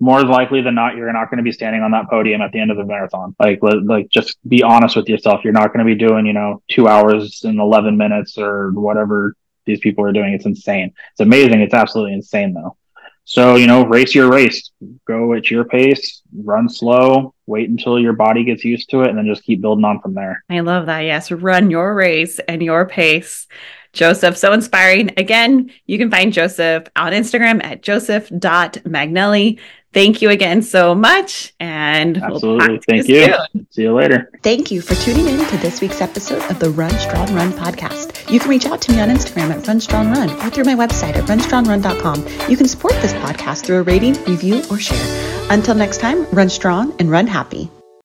more 0.00 0.22
likely 0.24 0.62
than 0.62 0.74
not 0.74 0.96
you're 0.96 1.12
not 1.12 1.30
going 1.30 1.38
to 1.38 1.44
be 1.44 1.52
standing 1.52 1.82
on 1.82 1.90
that 1.92 2.08
podium 2.08 2.40
at 2.40 2.52
the 2.52 2.60
end 2.60 2.70
of 2.70 2.76
the 2.76 2.84
marathon. 2.84 3.34
Like 3.38 3.60
like 3.62 4.08
just 4.08 4.38
be 4.48 4.62
honest 4.62 4.96
with 4.96 5.08
yourself. 5.08 5.42
You're 5.44 5.52
not 5.52 5.72
going 5.72 5.86
to 5.86 5.94
be 5.94 5.94
doing 5.94 6.26
you 6.26 6.32
know 6.32 6.62
two 6.68 6.88
hours 6.88 7.42
and 7.44 7.58
eleven 7.60 7.96
minutes 7.96 8.38
or 8.38 8.72
whatever 8.72 9.34
these 9.66 9.80
people 9.80 10.04
are 10.04 10.12
doing. 10.12 10.32
It's 10.32 10.46
insane. 10.46 10.92
It's 11.12 11.20
amazing. 11.20 11.60
It's 11.60 11.74
absolutely 11.74 12.14
insane 12.14 12.54
though. 12.54 12.76
So, 13.28 13.56
you 13.56 13.66
know, 13.66 13.84
race 13.84 14.14
your 14.14 14.30
race. 14.30 14.70
Go 15.06 15.34
at 15.34 15.50
your 15.50 15.62
pace, 15.62 16.22
run 16.34 16.66
slow, 16.66 17.34
wait 17.44 17.68
until 17.68 17.98
your 17.98 18.14
body 18.14 18.42
gets 18.42 18.64
used 18.64 18.88
to 18.88 19.02
it, 19.02 19.10
and 19.10 19.18
then 19.18 19.26
just 19.26 19.44
keep 19.44 19.60
building 19.60 19.84
on 19.84 20.00
from 20.00 20.14
there. 20.14 20.42
I 20.48 20.60
love 20.60 20.86
that. 20.86 21.00
Yes, 21.00 21.30
run 21.30 21.70
your 21.70 21.94
race 21.94 22.38
and 22.48 22.62
your 22.62 22.86
pace. 22.86 23.46
Joseph, 23.92 24.38
so 24.38 24.54
inspiring. 24.54 25.12
Again, 25.18 25.70
you 25.84 25.98
can 25.98 26.10
find 26.10 26.32
Joseph 26.32 26.84
on 26.96 27.12
Instagram 27.12 27.62
at 27.62 27.82
joseph.magnelli. 27.82 29.58
Thank 29.92 30.22
you 30.22 30.30
again 30.30 30.62
so 30.62 30.94
much. 30.94 31.52
And 31.60 32.16
we'll 32.16 32.34
Absolutely. 32.36 32.80
Thank 32.88 33.08
you. 33.08 33.24
soon. 33.52 33.66
See 33.68 33.82
you 33.82 33.92
later. 33.92 34.30
Thank 34.42 34.70
you 34.70 34.80
for 34.80 34.94
tuning 34.94 35.28
in 35.28 35.46
to 35.48 35.56
this 35.58 35.82
week's 35.82 36.00
episode 36.00 36.50
of 36.50 36.58
the 36.60 36.70
Run 36.70 36.92
Strong 36.92 37.34
Run 37.34 37.52
podcast. 37.52 38.17
You 38.30 38.38
can 38.38 38.50
reach 38.50 38.66
out 38.66 38.82
to 38.82 38.92
me 38.92 39.00
on 39.00 39.08
Instagram 39.08 39.50
at 39.50 39.66
Run 39.66 39.80
Strong 39.80 40.12
Run 40.12 40.30
or 40.30 40.50
through 40.50 40.64
my 40.64 40.74
website 40.74 41.16
at 41.16 41.24
runstrongrun.com. 41.24 42.50
You 42.50 42.56
can 42.56 42.68
support 42.68 42.94
this 43.00 43.12
podcast 43.14 43.64
through 43.64 43.78
a 43.78 43.82
rating, 43.82 44.14
review, 44.24 44.62
or 44.70 44.78
share. 44.78 45.48
Until 45.50 45.74
next 45.74 46.00
time, 46.00 46.26
run 46.30 46.50
strong 46.50 46.94
and 46.98 47.10
run 47.10 47.26
happy. 47.26 47.70